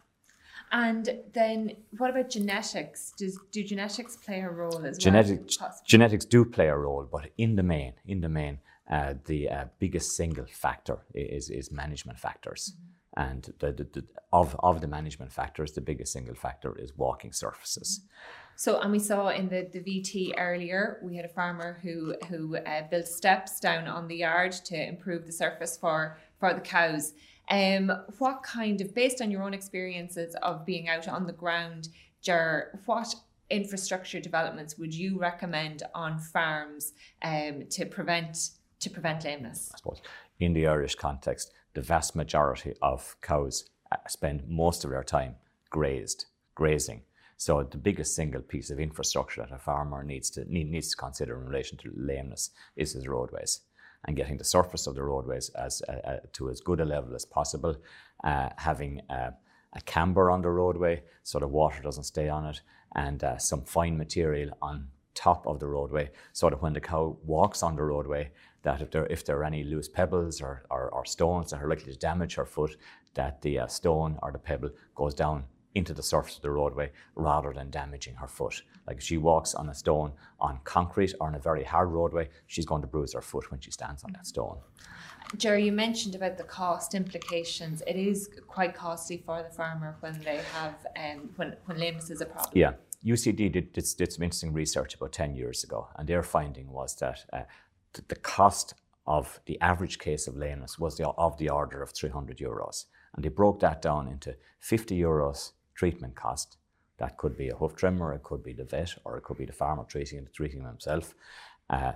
And 0.75 1.21
then 1.33 1.77
what 1.99 2.11
about 2.11 2.31
genetics? 2.31 3.13
Does 3.17 3.39
do 3.53 3.63
genetics 3.63 4.17
play 4.17 4.41
a 4.41 4.51
role 4.51 4.85
as 4.85 4.99
genetics, 4.99 5.61
well? 5.61 5.73
Genetics 5.87 6.25
do 6.25 6.45
play 6.45 6.67
a 6.67 6.77
role, 6.77 7.09
but 7.11 7.31
in 7.39 7.55
the 7.55 7.63
main, 7.63 7.93
in 8.07 8.21
the 8.21 8.29
main, 8.29 8.59
uh, 8.91 9.15
the 9.27 9.49
uh, 9.49 9.65
biggest 9.79 10.17
single 10.17 10.47
factor 10.47 10.99
is 11.15 11.49
is 11.49 11.71
management 11.71 12.19
factors. 12.19 12.73
Mm-hmm. 12.75 12.91
And 13.17 13.55
the, 13.61 13.71
the, 13.71 13.85
the, 13.85 14.05
of, 14.33 14.57
of 14.59 14.81
the 14.81 14.89
management 14.89 15.33
factors, 15.33 15.71
the 15.71 15.81
biggest 15.81 16.13
single 16.13 16.35
factor 16.35 16.77
is 16.77 16.93
walking 16.97 17.33
surfaces. 17.33 18.01
So, 18.57 18.81
and 18.81 18.91
we 18.91 18.99
saw 18.99 19.29
in 19.29 19.49
the, 19.49 19.69
the 19.73 19.79
VT 19.79 20.33
earlier, 20.37 20.99
we 21.01 21.15
had 21.15 21.25
a 21.25 21.29
farmer 21.29 21.79
who 21.85 22.17
who 22.29 22.57
uh, 22.57 22.89
built 22.91 23.07
steps 23.07 23.61
down 23.61 23.87
on 23.87 24.09
the 24.09 24.17
yard 24.17 24.51
to 24.65 24.77
improve 24.77 25.27
the 25.27 25.33
surface 25.33 25.77
for 25.77 26.19
for 26.41 26.53
the 26.53 26.61
cows. 26.61 27.13
Um, 27.51 27.93
what 28.19 28.43
kind 28.43 28.81
of, 28.81 28.95
based 28.95 29.21
on 29.21 29.31
your 29.31 29.43
own 29.43 29.55
experiences 29.55 30.35
of 30.43 30.65
being 30.65 30.89
out 30.89 31.09
on 31.09 31.27
the 31.27 31.33
ground, 31.33 31.89
Ger, 32.23 32.81
what 32.87 33.15
infrastructure 33.51 34.21
developments 34.21 34.79
would 34.79 34.95
you 34.95 35.19
recommend 35.19 35.83
on 35.95 36.19
farms 36.19 36.93
um, 37.23 37.65
to 37.71 37.85
prevent 37.85 38.51
to 38.81 38.91
prevent 38.91 39.25
lameness? 39.25 39.71
I 39.75 39.79
suppose 39.79 40.01
in 40.41 40.53
the 40.53 40.67
Irish 40.67 40.95
context, 40.95 41.53
the 41.75 41.83
vast 41.83 42.17
majority 42.17 42.75
of 42.83 43.17
cows 43.21 43.71
uh, 43.93 43.97
spend 44.09 44.49
most 44.49 44.85
of 44.85 44.91
their 44.91 45.05
time 45.05 45.37
grazed, 45.71 46.27
grazing. 46.55 47.03
So 47.37 47.63
the 47.63 47.79
biggest 47.79 48.15
single 48.15 48.43
piece 48.43 48.71
of 48.71 48.79
infrastructure 48.79 49.43
that 49.43 49.55
a 49.55 49.59
farmer 49.59 50.03
needs 50.03 50.31
to 50.31 50.45
need, 50.51 50.71
needs 50.71 50.91
to 50.91 50.97
consider 50.97 51.41
in 51.41 51.47
relation 51.47 51.77
to 51.79 51.93
lameness 51.97 52.51
is 52.77 52.93
his 52.93 53.09
roadways 53.09 53.61
and 54.05 54.17
getting 54.17 54.37
the 54.37 54.45
surface 54.45 54.87
of 54.87 54.95
the 54.95 55.03
roadways 55.03 55.49
as 55.51 55.83
uh, 55.89 55.93
uh, 55.93 56.17
to 56.33 56.51
as 56.51 56.61
good 56.61 56.81
a 56.81 56.85
level 56.85 57.15
as 57.15 57.25
possible, 57.25 57.77
uh, 58.23 58.51
having 58.57 59.01
uh, 59.11 59.31
a 59.73 59.81
camber 59.83 60.31
on 60.31 60.43
the 60.43 60.51
roadway 60.51 61.03
so 61.23 61.39
the 61.39 61.47
water 61.47 61.83
doesn't 61.83 62.05
stay 62.05 62.29
on 62.29 62.47
it, 62.47 62.61
and 62.95 63.25
some 63.39 63.63
fine 63.63 63.97
material 63.97 64.57
on 64.63 64.87
top 65.15 65.47
of 65.47 65.61
the 65.61 65.67
roadway 65.67 66.11
so 66.33 66.51
that 66.51 66.61
when 66.61 66.73
the 66.73 66.81
cow 66.81 67.17
walks 67.25 67.63
on 67.63 67.77
the 67.77 67.83
roadway, 67.83 68.31
that 68.63 68.81
if 68.81 68.91
there, 68.91 69.07
if 69.07 69.25
there 69.25 69.39
are 69.39 69.45
any 69.45 69.63
loose 69.65 69.89
pebbles 69.89 70.41
or, 70.41 70.65
or, 70.71 70.91
or 70.91 71.05
stones 71.05 71.51
that 71.51 71.63
are 71.63 71.69
likely 71.69 71.93
to 71.93 71.99
damage 71.99 72.35
her 72.35 72.47
foot, 72.47 72.77
that 73.15 73.41
the 73.43 73.59
uh, 73.59 73.67
stone 73.67 74.19
or 74.23 74.33
the 74.33 74.39
pebble 74.39 74.71
goes 74.95 75.15
down 75.15 75.45
into 75.75 75.93
the 75.93 76.03
surface 76.03 76.37
of 76.37 76.43
the 76.43 76.51
roadway 76.51 76.91
rather 77.15 77.53
than 77.53 77.71
damaging 77.71 78.15
her 78.17 78.29
foot. 78.29 78.63
Like 78.87 78.99
if 78.99 79.03
she 79.03 79.19
walks 79.19 79.55
on 79.55 79.69
a 79.69 79.75
stone 79.75 80.13
on 80.41 80.61
concrete 80.65 81.15
or 81.21 81.29
on 81.29 81.35
a 81.35 81.39
very 81.39 81.65
hard 81.65 81.91
roadway, 81.91 82.29
she's 82.47 82.67
going 82.67 82.83
to 82.83 82.89
bruise 82.89 83.13
her 83.15 83.21
foot 83.21 83.51
when 83.51 83.61
she 83.61 83.71
stands 83.71 84.05
on 84.05 84.13
that 84.13 84.27
stone. 84.27 84.59
Jerry, 85.37 85.65
you 85.65 85.73
mentioned 85.73 86.15
about 86.15 86.37
the 86.37 86.45
cost 86.45 86.95
implications. 86.95 87.83
It 87.87 87.97
is 87.97 88.31
quite 88.47 88.75
costly 88.75 89.23
for 89.25 89.43
the 89.43 89.51
farmer 89.51 89.97
when 90.01 90.21
they 90.23 90.41
have 90.53 90.87
um, 90.97 91.31
when 91.37 91.57
when 91.65 91.79
lameness 91.79 92.11
is 92.11 92.21
a 92.21 92.27
problem. 92.27 92.53
Yeah, 92.55 92.73
UCD 93.05 93.51
did, 93.51 93.73
did, 93.73 93.87
did 93.97 94.13
some 94.13 94.23
interesting 94.23 94.53
research 94.53 94.95
about 94.95 95.13
ten 95.13 95.35
years 95.35 95.65
ago, 95.65 95.89
and 95.97 96.07
their 96.07 96.23
finding 96.23 96.71
was 96.71 96.95
that 96.97 97.25
uh, 97.33 97.43
th- 97.95 98.07
the 98.09 98.17
cost 98.17 98.75
of 99.07 99.41
the 99.47 99.61
average 99.61 99.99
case 99.99 100.27
of 100.27 100.37
lameness 100.37 100.79
was 100.79 100.97
the, 100.97 101.09
of 101.09 101.37
the 101.39 101.51
order 101.51 101.83
of 101.83 101.91
300 101.91 102.39
euros, 102.39 102.87
and 103.15 103.25
they 103.25 103.29
broke 103.29 103.61
that 103.61 103.83
down 103.83 104.09
into 104.09 104.35
50 104.61 104.99
euros 104.99 105.53
treatment 105.75 106.15
cost. 106.15 106.57
That 106.99 107.17
could 107.17 107.37
be 107.37 107.49
a 107.49 107.57
hoof 107.57 107.75
trimmer, 107.75 108.13
it 108.13 108.23
could 108.23 108.43
be 108.43 108.53
the 108.53 108.65
vet, 108.65 108.95
or 109.05 109.17
it 109.17 109.25
could 109.25 109.39
be 109.39 109.47
the 109.47 109.53
farmer 109.53 109.85
treating 109.85 110.19
it, 110.19 110.33
treating 110.33 110.65
himself. 110.65 111.15
Uh, 111.69 111.93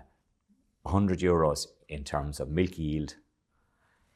100 0.82 1.20
euros 1.20 1.66
in 1.88 2.04
terms 2.04 2.40
of 2.40 2.48
milk 2.48 2.78
yield, 2.78 3.16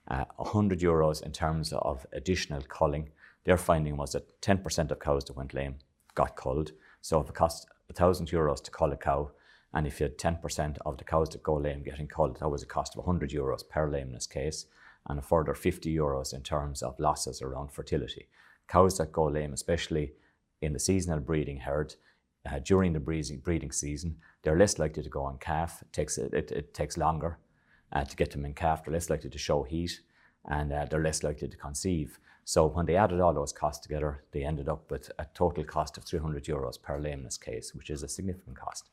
uh, 0.09 0.25
100 0.37 0.81
euros 0.81 1.22
in 1.22 1.33
terms 1.33 1.72
of 1.72 2.07
additional 2.12 2.62
culling. 2.62 3.11
Their 3.44 3.59
finding 3.59 3.96
was 3.96 4.12
that 4.12 4.40
10% 4.40 4.90
of 4.90 4.98
cows 4.98 5.25
that 5.25 5.37
went 5.37 5.55
lame 5.55 5.77
got 6.14 6.37
culled. 6.37 6.72
So 7.01 7.20
if 7.20 7.29
it 7.29 7.35
cost 7.35 7.68
1,000 7.88 8.29
euros 8.29 8.62
to 8.64 8.70
cull 8.70 8.92
a 8.92 8.96
cow, 8.96 9.31
and 9.75 9.87
if 9.87 10.01
you 10.01 10.05
had 10.05 10.18
10% 10.18 10.79
of 10.85 10.98
the 10.98 11.05
cows 11.05 11.31
that 11.31 11.42
go 11.42 11.55
lame 11.55 11.83
getting 11.83 12.07
culled, 12.07 12.40
that 12.40 12.48
was 12.48 12.62
a 12.62 12.66
cost 12.66 12.94
of 12.94 13.07
100 13.07 13.31
euros 13.31 13.68
per 13.68 13.88
lameness 13.88 14.27
case, 14.27 14.66
and 15.08 15.18
a 15.18 15.22
further 15.22 15.54
50 15.54 15.94
euros 15.94 16.32
in 16.32 16.42
terms 16.42 16.82
of 16.82 16.98
losses 16.98 17.42
around 17.42 17.72
fertility. 17.72 18.28
Cows 18.68 18.98
that 18.98 19.12
go 19.12 19.24
lame, 19.24 19.52
especially 19.52 20.12
in 20.60 20.72
the 20.72 20.78
seasonal 20.78 21.20
breeding 21.20 21.58
herd, 21.58 21.94
uh, 22.50 22.58
during 22.58 22.92
the 22.92 23.00
breeding, 23.00 23.72
season, 23.72 24.16
they're 24.42 24.58
less 24.58 24.78
likely 24.78 25.02
to 25.02 25.08
go 25.08 25.22
on 25.22 25.38
calf. 25.38 25.82
It 25.82 25.92
takes, 25.92 26.18
it, 26.18 26.50
it 26.50 26.74
takes 26.74 26.96
longer 26.96 27.38
uh, 27.92 28.04
to 28.04 28.16
get 28.16 28.30
them 28.30 28.44
in 28.44 28.54
calf. 28.54 28.84
They're 28.84 28.94
less 28.94 29.10
likely 29.10 29.30
to 29.30 29.38
show 29.38 29.62
heat 29.62 30.00
and 30.46 30.72
uh, 30.72 30.86
they're 30.86 31.02
less 31.02 31.22
likely 31.22 31.48
to 31.48 31.56
conceive. 31.56 32.18
So 32.44 32.66
when 32.66 32.86
they 32.86 32.96
added 32.96 33.20
all 33.20 33.32
those 33.32 33.52
costs 33.52 33.86
together, 33.86 34.24
they 34.32 34.44
ended 34.44 34.68
up 34.68 34.90
with 34.90 35.10
a 35.18 35.26
total 35.34 35.62
cost 35.62 35.96
of 35.96 36.04
300 36.04 36.44
euros 36.44 36.80
per 36.80 36.98
lameness 36.98 37.38
case, 37.38 37.72
which 37.74 37.90
is 37.90 38.02
a 38.02 38.08
significant 38.08 38.58
cost. 38.58 38.90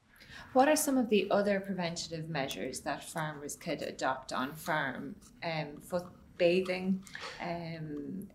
What 0.54 0.68
are 0.68 0.76
some 0.76 0.98
of 0.98 1.10
the 1.10 1.30
other 1.32 1.60
preventative 1.60 2.30
measures 2.30 2.80
that 2.82 3.04
farmers 3.04 3.56
could 3.56 3.82
adopt 3.82 4.34
on 4.34 4.54
farm? 4.54 5.16
Um, 5.44 5.78
foot 5.82 6.06
bathing, 6.38 7.04
um, 7.42 8.28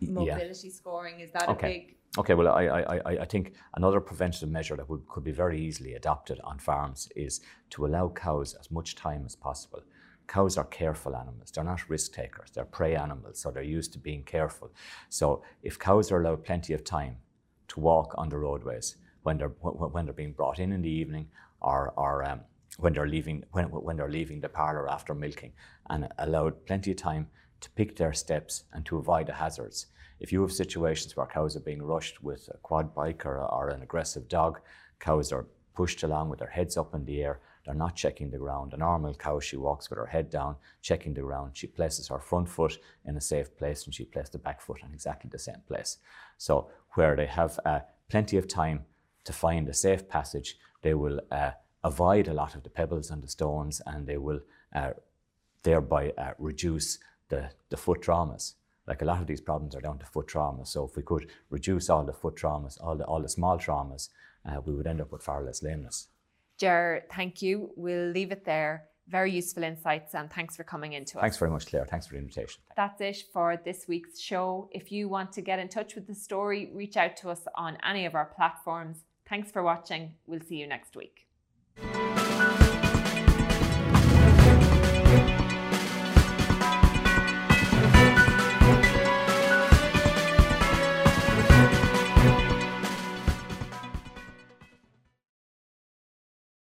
mobility 0.00 0.68
yeah. 0.68 0.74
scoring, 0.74 1.20
is 1.20 1.30
that 1.32 1.48
okay. 1.48 1.66
a 1.66 1.70
big 1.70 1.96
Okay, 2.18 2.34
well, 2.34 2.48
I, 2.48 2.66
I, 2.66 3.22
I 3.22 3.24
think 3.24 3.54
another 3.74 3.98
preventative 3.98 4.50
measure 4.50 4.76
that 4.76 4.88
would, 4.90 5.08
could 5.08 5.24
be 5.24 5.32
very 5.32 5.58
easily 5.58 5.94
adopted 5.94 6.38
on 6.44 6.58
farms 6.58 7.08
is 7.16 7.40
to 7.70 7.86
allow 7.86 8.10
cows 8.10 8.54
as 8.60 8.70
much 8.70 8.96
time 8.96 9.22
as 9.24 9.34
possible. 9.34 9.80
Cows 10.26 10.58
are 10.58 10.64
careful 10.64 11.16
animals. 11.16 11.50
They're 11.50 11.64
not 11.64 11.88
risk 11.88 12.12
takers. 12.12 12.50
They're 12.50 12.66
prey 12.66 12.96
animals, 12.96 13.38
so 13.38 13.50
they're 13.50 13.62
used 13.62 13.94
to 13.94 13.98
being 13.98 14.24
careful. 14.24 14.72
So 15.08 15.42
if 15.62 15.78
cows 15.78 16.12
are 16.12 16.20
allowed 16.20 16.44
plenty 16.44 16.74
of 16.74 16.84
time 16.84 17.16
to 17.68 17.80
walk 17.80 18.14
on 18.18 18.28
the 18.28 18.36
roadways 18.36 18.96
when 19.22 19.38
they're 19.38 19.48
when 19.48 20.04
they're 20.04 20.14
being 20.14 20.32
brought 20.32 20.58
in 20.58 20.72
in 20.72 20.82
the 20.82 20.90
evening 20.90 21.28
or 21.60 21.92
or 21.96 22.24
um, 22.24 22.40
when 22.78 22.92
they're 22.92 23.08
leaving 23.08 23.44
when, 23.52 23.66
when 23.66 23.96
they're 23.96 24.10
leaving 24.10 24.40
the 24.40 24.48
parlour 24.48 24.88
after 24.88 25.14
milking, 25.14 25.52
and 25.90 26.08
allowed 26.18 26.64
plenty 26.66 26.90
of 26.92 26.96
time 26.96 27.28
to 27.60 27.70
pick 27.70 27.96
their 27.96 28.12
steps 28.12 28.64
and 28.72 28.84
to 28.86 28.98
avoid 28.98 29.26
the 29.26 29.32
hazards. 29.32 29.86
If 30.20 30.32
you 30.32 30.40
have 30.42 30.52
situations 30.52 31.16
where 31.16 31.26
cows 31.26 31.56
are 31.56 31.60
being 31.60 31.82
rushed 31.82 32.22
with 32.22 32.48
a 32.52 32.58
quad 32.58 32.94
bike 32.94 33.24
or, 33.26 33.38
or 33.38 33.70
an 33.70 33.82
aggressive 33.82 34.28
dog, 34.28 34.60
cows 35.00 35.32
are 35.32 35.46
pushed 35.74 36.02
along 36.02 36.28
with 36.28 36.38
their 36.38 36.48
heads 36.48 36.76
up 36.76 36.94
in 36.94 37.04
the 37.04 37.22
air. 37.22 37.40
They're 37.64 37.74
not 37.74 37.94
checking 37.94 38.30
the 38.30 38.38
ground. 38.38 38.74
A 38.74 38.76
normal 38.76 39.14
cow, 39.14 39.38
she 39.38 39.56
walks 39.56 39.88
with 39.88 39.98
her 39.98 40.06
head 40.06 40.30
down, 40.30 40.56
checking 40.80 41.14
the 41.14 41.22
ground. 41.22 41.52
She 41.54 41.66
places 41.66 42.08
her 42.08 42.18
front 42.18 42.48
foot 42.48 42.78
in 43.04 43.16
a 43.16 43.20
safe 43.20 43.56
place 43.56 43.84
and 43.84 43.94
she 43.94 44.04
places 44.04 44.30
the 44.30 44.38
back 44.38 44.60
foot 44.60 44.80
in 44.82 44.92
exactly 44.92 45.30
the 45.30 45.38
same 45.38 45.62
place. 45.66 45.98
So, 46.38 46.70
where 46.94 47.14
they 47.16 47.26
have 47.26 47.58
uh, 47.64 47.80
plenty 48.08 48.36
of 48.36 48.48
time 48.48 48.84
to 49.24 49.32
find 49.32 49.68
a 49.68 49.74
safe 49.74 50.08
passage, 50.08 50.58
they 50.82 50.94
will 50.94 51.20
uh, 51.30 51.52
avoid 51.84 52.28
a 52.28 52.34
lot 52.34 52.54
of 52.54 52.62
the 52.62 52.70
pebbles 52.70 53.10
and 53.10 53.22
the 53.22 53.28
stones 53.28 53.80
and 53.86 54.06
they 54.06 54.16
will 54.16 54.40
uh, 54.74 54.90
thereby 55.62 56.12
uh, 56.18 56.32
reduce 56.38 56.98
the, 57.28 57.50
the 57.70 57.76
foot 57.76 58.02
traumas. 58.02 58.54
Like 58.86 59.02
a 59.02 59.04
lot 59.04 59.20
of 59.20 59.26
these 59.26 59.40
problems 59.40 59.74
are 59.74 59.80
down 59.80 59.98
to 59.98 60.06
foot 60.06 60.26
traumas. 60.26 60.68
So 60.68 60.84
if 60.84 60.96
we 60.96 61.02
could 61.02 61.30
reduce 61.50 61.88
all 61.88 62.04
the 62.04 62.12
foot 62.12 62.36
traumas, 62.36 62.78
all 62.82 62.96
the, 62.96 63.04
all 63.04 63.22
the 63.22 63.28
small 63.28 63.58
traumas, 63.58 64.08
uh, 64.44 64.60
we 64.64 64.74
would 64.74 64.86
end 64.86 65.00
up 65.00 65.12
with 65.12 65.22
far 65.22 65.42
less 65.42 65.62
lameness. 65.62 66.08
Ger, 66.58 67.04
thank 67.12 67.42
you. 67.42 67.70
We'll 67.76 68.10
leave 68.10 68.32
it 68.32 68.44
there. 68.44 68.88
Very 69.08 69.32
useful 69.32 69.64
insights 69.64 70.14
and 70.14 70.30
thanks 70.30 70.56
for 70.56 70.64
coming 70.64 70.92
into 70.92 71.18
us. 71.18 71.22
Thanks 71.22 71.36
very 71.36 71.50
much, 71.50 71.66
Claire. 71.66 71.86
Thanks 71.86 72.06
for 72.06 72.14
the 72.14 72.20
invitation. 72.20 72.62
That's 72.76 73.00
it 73.00 73.24
for 73.32 73.60
this 73.64 73.86
week's 73.88 74.20
show. 74.20 74.68
If 74.72 74.92
you 74.92 75.08
want 75.08 75.32
to 75.32 75.40
get 75.40 75.58
in 75.58 75.68
touch 75.68 75.94
with 75.94 76.06
the 76.06 76.14
story, 76.14 76.70
reach 76.72 76.96
out 76.96 77.16
to 77.18 77.30
us 77.30 77.42
on 77.56 77.78
any 77.88 78.06
of 78.06 78.14
our 78.14 78.26
platforms. 78.26 79.04
Thanks 79.32 79.50
for 79.50 79.62
watching. 79.62 80.12
We'll 80.26 80.42
see 80.42 80.56
you 80.56 80.66
next 80.66 80.94
week. 80.94 81.26